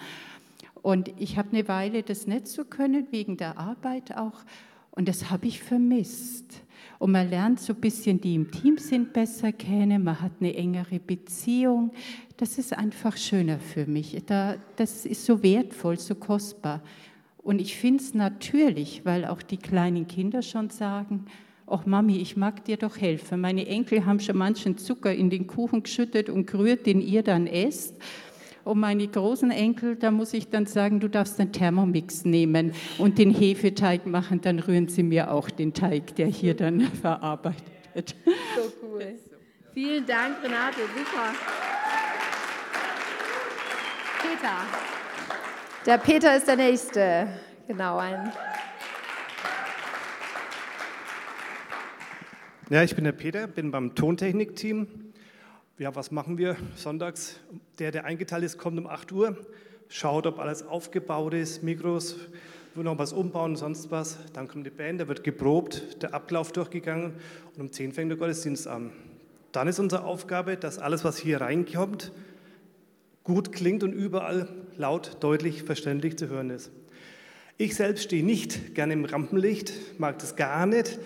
Und 0.84 1.12
ich 1.18 1.39
habe 1.39 1.49
eine 1.54 1.68
Weile 1.68 2.04
das 2.04 2.28
nicht 2.28 2.47
so 2.47 2.66
können, 2.66 3.08
wegen 3.10 3.36
der 3.36 3.58
Arbeit 3.58 4.16
auch. 4.16 4.45
Und 4.91 5.08
das 5.08 5.32
habe 5.32 5.47
ich 5.47 5.64
vermisst. 5.64 6.62
Und 6.99 7.12
man 7.12 7.30
lernt 7.30 7.60
so 7.60 7.74
ein 7.74 7.82
bisschen, 7.82 8.22
die 8.22 8.36
im 8.36 8.51
Team 8.51 8.78
sind, 8.78 9.12
besser 9.12 9.51
kennen. 9.51 10.04
Man 10.04 10.22
hat 10.22 10.34
eine 10.39 10.56
engere 10.56 10.99
Beziehung. 10.99 11.91
Das 12.38 12.58
ist 12.58 12.76
einfach 12.76 13.16
schöner 13.16 13.60
für 13.60 13.86
mich. 13.86 14.18
Da, 14.26 14.56
das 14.76 15.06
ist 15.06 15.26
so 15.26 15.44
wertvoll, 15.44 16.00
so 16.00 16.16
kostbar. 16.16 16.82
Und 17.38 17.60
ich 17.60 17.76
finde 17.76 18.02
es 18.02 18.14
natürlich, 18.14 19.06
weil 19.06 19.26
auch 19.26 19.42
die 19.42 19.58
kleinen 19.58 20.08
Kinder 20.08 20.42
schon 20.42 20.70
sagen, 20.70 21.26
ach 21.68 21.86
Mami, 21.86 22.18
ich 22.18 22.38
mag 22.38 22.64
dir 22.66 22.78
doch 22.78 22.98
helfen. 22.98 23.42
Meine 23.42 23.68
Enkel 23.68 24.06
haben 24.06 24.20
schon 24.20 24.38
manchen 24.38 24.78
Zucker 24.78 25.14
in 25.14 25.30
den 25.30 25.48
Kuchen 25.48 25.84
geschüttet 25.84 26.30
und 26.30 26.48
gerührt, 26.48 26.86
den 26.86 27.02
ihr 27.02 27.22
dann 27.22 27.48
esst. 27.48 27.96
Und 28.64 28.80
meine 28.80 29.06
großen 29.08 29.52
Enkel, 29.52 29.98
da 29.98 30.10
muss 30.10 30.34
ich 30.34 30.50
dann 30.50 30.66
sagen, 30.66 31.02
du 31.02 31.10
darfst 31.10 31.38
einen 31.40 31.52
Thermomix 31.52 32.24
nehmen 32.24 32.72
und 32.98 33.18
den 33.18 33.32
Hefeteig 33.32 34.06
machen, 34.06 34.40
dann 34.40 34.60
rühren 34.60 34.88
sie 34.88 35.04
mir 35.04 35.32
auch 35.32 35.50
den 35.50 35.74
Teig, 35.74 36.16
der 36.16 36.28
hier 36.28 36.54
dann 36.54 36.80
verarbeitet 37.02 37.64
wird. 37.94 38.16
So 38.56 38.72
cool. 38.88 39.16
Vielen 39.74 40.06
Dank, 40.06 40.38
Renate, 40.44 40.82
super. 40.96 41.83
Peter. 44.24 44.56
Der 45.86 45.98
Peter 46.00 46.36
ist 46.36 46.48
der 46.48 46.56
Nächste. 46.56 47.28
Genau, 47.68 47.98
ein. 47.98 48.32
Ja, 52.70 52.82
ich 52.84 52.96
bin 52.96 53.04
der 53.04 53.12
Peter, 53.12 53.46
bin 53.48 53.70
beim 53.70 53.94
Tontechnik-Team 53.94 55.04
ja, 55.80 55.96
was 55.96 56.12
machen 56.12 56.38
wir 56.38 56.56
sonntags? 56.76 57.40
Der, 57.80 57.92
der 57.92 58.06
eingeteilt 58.06 58.44
ist, 58.44 58.58
kommt 58.58 58.78
um 58.78 58.88
8 58.88 59.12
Uhr, 59.12 59.36
schaut, 59.90 60.28
ob 60.28 60.40
alles 60.40 60.66
aufgebaut 60.66 61.34
ist, 61.34 61.64
Mikros, 61.64 62.16
will 62.76 62.84
noch 62.84 62.98
was 63.00 63.12
umbauen, 63.12 63.56
sonst 63.56 63.90
was. 63.90 64.18
Dann 64.34 64.48
kommt 64.48 64.66
die 64.66 64.72
Band, 64.72 65.02
da 65.02 65.08
wird 65.08 65.24
geprobt, 65.24 66.02
der 66.04 66.14
Ablauf 66.14 66.52
durchgegangen 66.52 67.16
und 67.56 67.62
um 67.62 67.72
10 67.72 67.92
fängt 67.92 68.12
der 68.12 68.18
Gottesdienst 68.18 68.68
an. 68.68 68.92
Dann 69.52 69.68
ist 69.68 69.80
unsere 69.80 70.04
Aufgabe, 70.04 70.58
dass 70.58 70.80
alles, 70.80 71.04
was 71.04 71.18
hier 71.18 71.42
reinkommt, 71.42 72.12
gut 73.24 73.52
klingt 73.52 73.84
und 73.84 73.94
überall 73.94 74.48
laut, 74.78 75.18
deutlich, 75.22 75.64
verständlich 75.64 76.18
zu 76.18 76.30
hören 76.30 76.50
ist. 76.50 76.72
Ich 77.58 77.76
selbst 77.76 78.04
stehe 78.04 78.26
nicht 78.26 78.76
gerne 78.76 78.94
im 78.94 79.06
Rampenlicht, 79.06 80.00
mag 80.00 80.20
das 80.20 80.36
gar 80.36 80.66
nicht. 80.66 81.00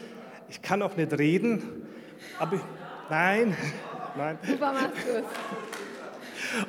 Ich 0.49 0.61
kann 0.61 0.81
auch 0.81 0.95
nicht 0.95 1.17
reden, 1.17 1.61
aber 2.39 2.55
ich, 2.55 2.61
nein, 3.09 3.55
Nein. 4.17 4.39
Super 4.43 4.73
machst 4.73 5.07
du 5.07 5.19
es. 5.19 5.25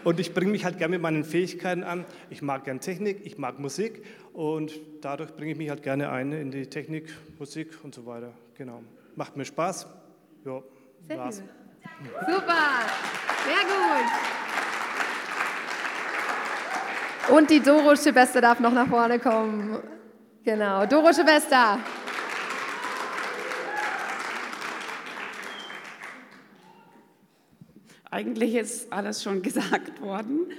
Und 0.04 0.20
ich 0.20 0.34
bringe 0.34 0.50
mich 0.52 0.64
halt 0.64 0.76
gerne 0.78 0.92
mit 0.92 1.02
meinen 1.02 1.24
Fähigkeiten 1.24 1.82
an. 1.82 2.04
Ich 2.30 2.42
mag 2.42 2.64
gerne 2.64 2.80
Technik, 2.80 3.24
ich 3.24 3.38
mag 3.38 3.58
Musik 3.58 4.04
und 4.32 4.72
dadurch 5.00 5.34
bringe 5.34 5.52
ich 5.52 5.58
mich 5.58 5.70
halt 5.70 5.82
gerne 5.82 6.10
ein 6.10 6.32
in 6.32 6.50
die 6.50 6.66
Technik, 6.66 7.12
Musik 7.38 7.78
und 7.82 7.94
so 7.94 8.04
weiter. 8.04 8.32
Genau. 8.56 8.82
Macht 9.16 9.36
mir 9.36 9.44
Spaß. 9.44 9.86
Ja, 10.44 10.62
Sehr 11.06 11.18
war's. 11.18 11.42
Super, 12.26 12.82
sehr 13.46 13.64
gut. 13.64 14.37
Und 17.30 17.50
die 17.50 17.60
Doro 17.60 17.94
Schibester 17.94 18.40
darf 18.40 18.58
noch 18.58 18.72
nach 18.72 18.88
vorne 18.88 19.18
kommen. 19.18 19.78
Genau, 20.44 20.86
Doro 20.86 21.12
Schibester. 21.12 21.78
Eigentlich 28.10 28.54
ist 28.54 28.90
alles 28.90 29.22
schon 29.22 29.42
gesagt 29.42 30.00
worden. 30.00 30.50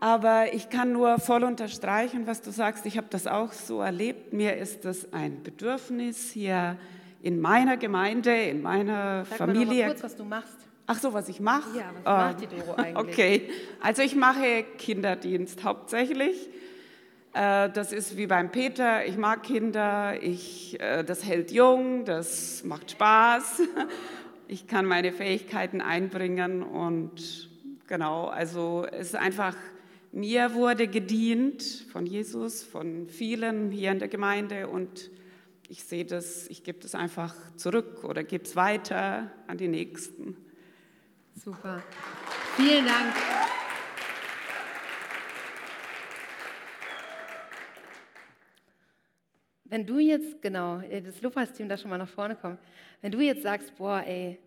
Aber 0.00 0.52
ich 0.52 0.70
kann 0.70 0.92
nur 0.92 1.18
voll 1.18 1.44
unterstreichen, 1.44 2.26
was 2.26 2.40
du 2.40 2.50
sagst. 2.50 2.86
Ich 2.86 2.96
habe 2.96 3.06
das 3.10 3.26
auch 3.26 3.52
so 3.52 3.82
erlebt. 3.82 4.32
Mir 4.32 4.56
ist 4.56 4.84
das 4.84 5.12
ein 5.12 5.42
Bedürfnis 5.42 6.30
hier 6.30 6.76
in 7.20 7.40
meiner 7.40 7.76
Gemeinde, 7.76 8.34
in 8.34 8.62
meiner 8.62 9.26
Sag 9.26 9.38
Familie. 9.38 9.66
Mal 9.66 9.74
noch 9.74 9.76
mal 9.76 9.86
kurz, 9.88 10.02
was 10.02 10.16
du 10.16 10.24
machst. 10.24 10.56
Ach 10.94 10.98
so, 10.98 11.14
was 11.14 11.30
ich 11.30 11.40
mache? 11.40 11.78
Ja, 11.78 11.90
was 12.02 12.04
oh. 12.04 12.18
macht 12.18 12.40
die 12.42 12.46
Doro 12.54 12.74
eigentlich? 12.74 12.96
Okay, 12.96 13.50
also 13.80 14.02
ich 14.02 14.14
mache 14.14 14.64
Kinderdienst 14.76 15.64
hauptsächlich. 15.64 16.50
Äh, 17.32 17.70
das 17.70 17.92
ist 17.92 18.18
wie 18.18 18.26
beim 18.26 18.50
Peter, 18.50 19.06
ich 19.06 19.16
mag 19.16 19.42
Kinder, 19.42 20.22
ich, 20.22 20.78
äh, 20.80 21.02
das 21.02 21.24
hält 21.24 21.50
jung, 21.50 22.04
das 22.04 22.62
macht 22.64 22.90
Spaß 22.90 23.62
ich 24.52 24.66
kann 24.66 24.84
meine 24.84 25.12
Fähigkeiten 25.12 25.80
einbringen 25.80 26.62
und 26.62 27.48
genau, 27.86 28.26
also 28.26 28.86
es 28.92 29.08
ist 29.08 29.16
einfach, 29.16 29.56
mir 30.12 30.52
wurde 30.52 30.88
gedient 30.88 31.62
von 31.90 32.04
Jesus, 32.04 32.62
von 32.62 33.08
vielen 33.08 33.70
hier 33.70 33.92
in 33.92 33.98
der 33.98 34.08
Gemeinde 34.08 34.68
und 34.68 35.10
ich 35.70 35.84
sehe 35.84 36.04
das, 36.04 36.48
ich 36.48 36.64
gebe 36.64 36.80
das 36.80 36.94
einfach 36.94 37.34
zurück 37.56 38.04
oder 38.04 38.24
gebe 38.24 38.44
es 38.44 38.56
weiter 38.56 39.30
an 39.46 39.56
die 39.56 39.68
Nächsten. 39.68 40.36
Super. 41.34 41.82
Vielen 42.56 42.86
Dank. 42.86 43.14
Wenn 49.64 49.86
du 49.86 49.98
jetzt, 49.98 50.42
genau, 50.42 50.80
äh, 50.80 51.00
das 51.00 51.22
Lobpreisteam 51.22 51.68
da 51.68 51.78
schon 51.78 51.88
mal 51.88 51.96
nach 51.96 52.08
vorne 52.08 52.36
kommt, 52.36 52.58
wenn 53.00 53.10
du 53.10 53.20
jetzt 53.20 53.42
sagst, 53.42 53.74
boah, 53.76 54.02
ey, 54.06 54.38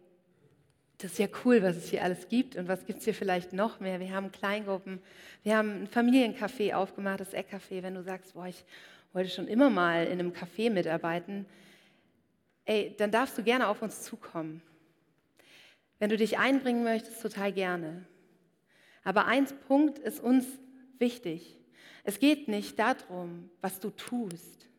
das 0.99 1.13
ist 1.13 1.17
ja 1.17 1.27
cool, 1.43 1.63
was 1.63 1.75
es 1.75 1.89
hier 1.89 2.03
alles 2.03 2.29
gibt 2.29 2.55
und 2.55 2.67
was 2.67 2.85
gibt 2.85 2.99
es 2.99 3.05
hier 3.05 3.13
vielleicht 3.15 3.51
noch 3.51 3.79
mehr? 3.79 3.99
Wir 3.99 4.13
haben 4.13 4.31
Kleingruppen, 4.31 5.01
wir 5.43 5.57
haben 5.57 5.83
ein 5.83 5.87
Familiencafé 5.87 6.73
aufgemacht, 6.73 7.19
das 7.19 7.33
Eckcafé. 7.33 7.81
Wenn 7.81 7.95
du 7.95 8.03
sagst, 8.03 8.33
boah, 8.33 8.45
ich 8.45 8.63
wollte 9.13 9.29
schon 9.29 9.47
immer 9.47 9.69
mal 9.69 10.05
in 10.05 10.19
einem 10.19 10.31
Café 10.31 10.69
mitarbeiten, 10.69 11.45
ey, 12.65 12.95
dann 12.97 13.11
darfst 13.11 13.37
du 13.37 13.43
gerne 13.43 13.67
auf 13.67 13.81
uns 13.81 14.03
zukommen. 14.03 14.61
Wenn 15.99 16.09
du 16.09 16.17
dich 16.17 16.37
einbringen 16.37 16.83
möchtest, 16.83 17.21
total 17.21 17.53
gerne. 17.53 18.05
Aber 19.03 19.25
ein 19.25 19.45
Punkt 19.67 19.99
ist 19.99 20.19
uns 20.19 20.45
wichtig. 20.99 21.57
Es 22.03 22.19
geht 22.19 22.47
nicht 22.47 22.77
darum, 22.77 23.49
was 23.61 23.79
du 23.79 23.89
tust. 23.89 24.69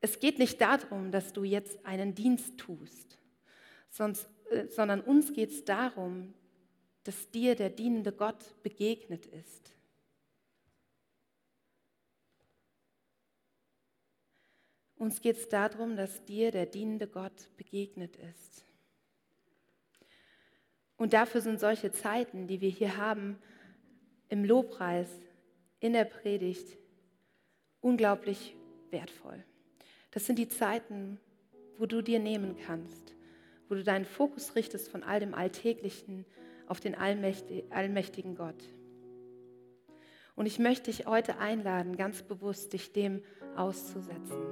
Es 0.00 0.20
geht 0.20 0.38
nicht 0.38 0.60
darum, 0.60 1.10
dass 1.10 1.32
du 1.32 1.44
jetzt 1.44 1.84
einen 1.84 2.14
Dienst 2.14 2.58
tust, 2.58 3.18
sonst, 3.90 4.28
äh, 4.50 4.68
sondern 4.68 5.00
uns 5.00 5.32
geht 5.32 5.50
es 5.50 5.64
darum, 5.64 6.34
dass 7.04 7.30
dir 7.30 7.56
der 7.56 7.70
dienende 7.70 8.12
Gott 8.12 8.62
begegnet 8.62 9.26
ist. 9.26 9.72
Uns 14.96 15.20
geht 15.20 15.36
es 15.36 15.48
darum, 15.48 15.96
dass 15.96 16.24
dir 16.24 16.50
der 16.50 16.66
dienende 16.66 17.06
Gott 17.06 17.48
begegnet 17.56 18.16
ist. 18.16 18.67
Und 20.98 21.12
dafür 21.14 21.40
sind 21.40 21.60
solche 21.60 21.92
Zeiten, 21.92 22.46
die 22.46 22.60
wir 22.60 22.68
hier 22.68 22.98
haben, 22.98 23.38
im 24.28 24.44
Lobpreis, 24.44 25.08
in 25.80 25.94
der 25.94 26.04
Predigt, 26.04 26.76
unglaublich 27.80 28.56
wertvoll. 28.90 29.42
Das 30.10 30.26
sind 30.26 30.38
die 30.38 30.48
Zeiten, 30.48 31.18
wo 31.78 31.86
du 31.86 32.02
dir 32.02 32.18
nehmen 32.18 32.56
kannst, 32.66 33.14
wo 33.68 33.76
du 33.76 33.84
deinen 33.84 34.04
Fokus 34.04 34.56
richtest 34.56 34.90
von 34.90 35.02
all 35.04 35.20
dem 35.20 35.34
Alltäglichen 35.34 36.26
auf 36.66 36.80
den 36.80 36.96
allmächtigen 36.96 38.34
Gott. 38.34 38.62
Und 40.34 40.46
ich 40.46 40.58
möchte 40.58 40.90
dich 40.90 41.06
heute 41.06 41.38
einladen, 41.38 41.96
ganz 41.96 42.22
bewusst 42.22 42.72
dich 42.72 42.92
dem 42.92 43.22
auszusetzen, 43.56 44.42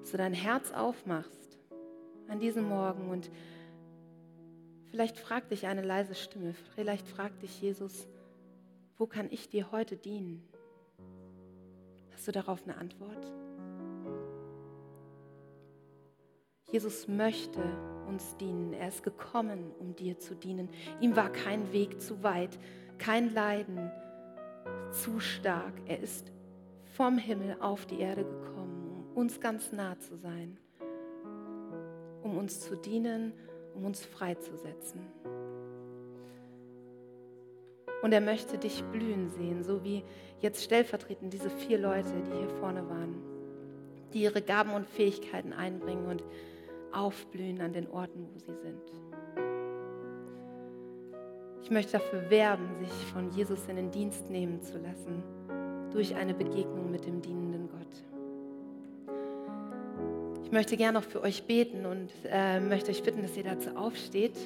dass 0.00 0.12
du 0.12 0.16
dein 0.16 0.32
Herz 0.32 0.72
aufmachst 0.72 1.58
an 2.28 2.38
diesem 2.38 2.68
Morgen 2.68 3.10
und 3.10 3.30
vielleicht 4.94 5.18
fragt 5.18 5.50
dich 5.50 5.66
eine 5.66 5.82
leise 5.82 6.14
Stimme, 6.14 6.54
vielleicht 6.76 7.08
fragt 7.08 7.42
dich 7.42 7.60
Jesus, 7.60 8.06
wo 8.96 9.08
kann 9.08 9.26
ich 9.32 9.48
dir 9.48 9.72
heute 9.72 9.96
dienen? 9.96 10.48
Hast 12.12 12.28
du 12.28 12.30
darauf 12.30 12.62
eine 12.62 12.76
Antwort? 12.76 13.32
Jesus 16.70 17.08
möchte 17.08 17.60
uns 18.06 18.36
dienen. 18.36 18.72
Er 18.72 18.86
ist 18.86 19.02
gekommen, 19.02 19.72
um 19.80 19.96
dir 19.96 20.20
zu 20.20 20.36
dienen. 20.36 20.68
Ihm 21.00 21.16
war 21.16 21.30
kein 21.30 21.72
Weg 21.72 22.00
zu 22.00 22.22
weit, 22.22 22.56
kein 22.98 23.34
Leiden 23.34 23.90
zu 24.92 25.18
stark. 25.18 25.74
Er 25.86 25.98
ist 25.98 26.30
vom 26.92 27.18
Himmel 27.18 27.56
auf 27.58 27.84
die 27.86 27.98
Erde 27.98 28.22
gekommen, 28.24 29.08
um 29.08 29.16
uns 29.16 29.40
ganz 29.40 29.72
nah 29.72 29.98
zu 29.98 30.14
sein, 30.14 30.56
um 32.22 32.38
uns 32.38 32.60
zu 32.60 32.76
dienen, 32.76 33.32
um 33.74 33.84
uns 33.84 34.04
freizusetzen. 34.04 35.00
Und 38.02 38.12
er 38.12 38.20
möchte 38.20 38.58
dich 38.58 38.84
blühen 38.84 39.30
sehen, 39.30 39.64
so 39.64 39.82
wie 39.82 40.04
jetzt 40.40 40.62
stellvertretend 40.62 41.32
diese 41.32 41.48
vier 41.48 41.78
Leute, 41.78 42.12
die 42.22 42.38
hier 42.38 42.50
vorne 42.60 42.88
waren, 42.88 43.14
die 44.12 44.22
ihre 44.22 44.42
Gaben 44.42 44.74
und 44.74 44.86
Fähigkeiten 44.86 45.52
einbringen 45.52 46.06
und 46.06 46.22
aufblühen 46.92 47.60
an 47.60 47.72
den 47.72 47.88
Orten, 47.88 48.28
wo 48.32 48.38
sie 48.38 48.54
sind. 48.54 48.82
Ich 51.62 51.70
möchte 51.70 51.92
dafür 51.92 52.28
werben, 52.28 52.74
sich 52.74 52.92
von 53.10 53.30
Jesus 53.30 53.66
in 53.68 53.76
den 53.76 53.90
Dienst 53.90 54.28
nehmen 54.28 54.60
zu 54.60 54.76
lassen, 54.78 55.22
durch 55.90 56.14
eine 56.14 56.34
Begegnung 56.34 56.90
mit 56.90 57.06
dem 57.06 57.22
dienenden 57.22 57.70
Gott. 57.70 58.13
Ich 60.54 60.56
möchte 60.56 60.76
gerne 60.76 61.00
noch 61.00 61.04
für 61.04 61.20
euch 61.20 61.48
beten 61.48 61.84
und 61.84 62.12
äh, 62.30 62.60
möchte 62.60 62.92
euch 62.92 63.02
bitten, 63.02 63.22
dass 63.22 63.36
ihr 63.36 63.42
dazu 63.42 63.70
aufsteht. 63.70 64.36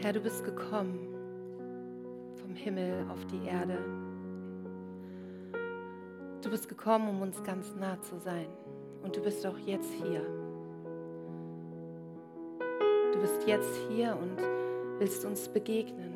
Herr, 0.00 0.14
du 0.14 0.20
bist 0.20 0.42
gekommen 0.42 1.00
vom 2.40 2.54
Himmel 2.54 3.04
auf 3.10 3.26
die 3.26 3.46
Erde. 3.46 3.76
Du 6.40 6.48
bist 6.48 6.66
gekommen, 6.66 7.10
um 7.10 7.20
uns 7.20 7.44
ganz 7.44 7.74
nah 7.74 8.00
zu 8.00 8.18
sein. 8.18 8.46
Und 9.02 9.14
du 9.16 9.20
bist 9.20 9.46
auch 9.46 9.58
jetzt 9.58 9.92
hier. 9.92 10.41
Jetzt 13.46 13.74
hier 13.88 14.16
und 14.20 14.38
willst 14.98 15.24
uns 15.24 15.48
begegnen. 15.48 16.14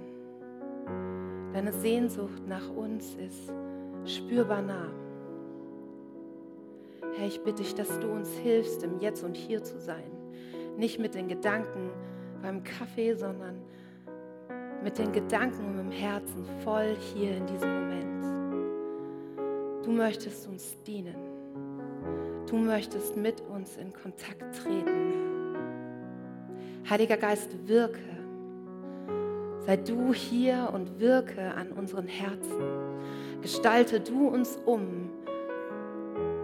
Deine 1.52 1.72
Sehnsucht 1.72 2.46
nach 2.46 2.68
uns 2.68 3.14
ist 3.14 3.52
spürbar 4.04 4.62
nah. 4.62 4.92
Herr, 7.16 7.26
ich 7.26 7.40
bitte 7.42 7.62
dich, 7.62 7.74
dass 7.74 7.98
du 8.00 8.08
uns 8.08 8.30
hilfst, 8.30 8.82
im 8.82 9.00
Jetzt 9.00 9.24
und 9.24 9.34
Hier 9.34 9.62
zu 9.62 9.78
sein. 9.78 10.10
Nicht 10.76 10.98
mit 10.98 11.14
den 11.14 11.28
Gedanken 11.28 11.90
beim 12.42 12.62
Kaffee, 12.62 13.14
sondern 13.14 13.62
mit 14.82 14.98
den 14.98 15.12
Gedanken 15.12 15.64
und 15.66 15.78
im 15.78 15.90
Herzen 15.90 16.44
voll 16.62 16.94
hier 17.14 17.36
in 17.36 17.46
diesem 17.46 17.72
Moment. 17.72 18.24
Du 19.84 19.90
möchtest 19.90 20.46
uns 20.46 20.76
dienen. 20.82 21.16
Du 22.48 22.56
möchtest 22.56 23.16
mit 23.16 23.40
uns 23.40 23.76
in 23.76 23.92
Kontakt 23.92 24.42
treten. 24.62 25.36
Heiliger 26.89 27.16
Geist, 27.16 27.51
wirke. 27.66 27.99
Sei 29.66 29.76
du 29.76 30.14
hier 30.14 30.70
und 30.72 31.01
wirke 31.01 31.53
an 31.55 31.72
unseren 31.72 32.07
Herzen. 32.07 32.62
Gestalte 33.43 33.99
du 33.99 34.28
uns 34.28 34.57
um, 34.64 35.11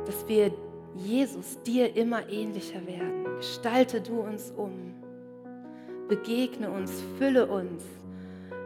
dass 0.05 0.27
wir 0.27 0.53
Jesus 0.97 1.63
dir 1.63 1.95
immer 1.97 2.29
ähnlicher 2.29 2.85
werden. 2.89 3.37
Gestalte 3.37 4.01
du 4.01 4.21
uns 4.21 4.51
um. 4.57 4.95
Begegne 6.09 6.69
uns, 6.71 6.93
fülle 7.19 7.47
uns 7.47 7.85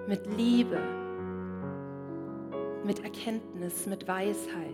mit 0.08 0.26
Liebe, 0.34 0.78
mit 2.84 3.04
Erkenntnis, 3.04 3.86
mit 3.86 4.08
Weisheit. 4.08 4.72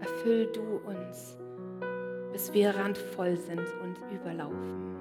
Erfüll 0.00 0.50
du 0.52 0.80
uns, 0.90 1.36
bis 2.32 2.52
wir 2.52 2.74
randvoll 2.74 3.36
sind 3.36 3.60
und 3.82 3.96
überlaufen. 4.10 4.91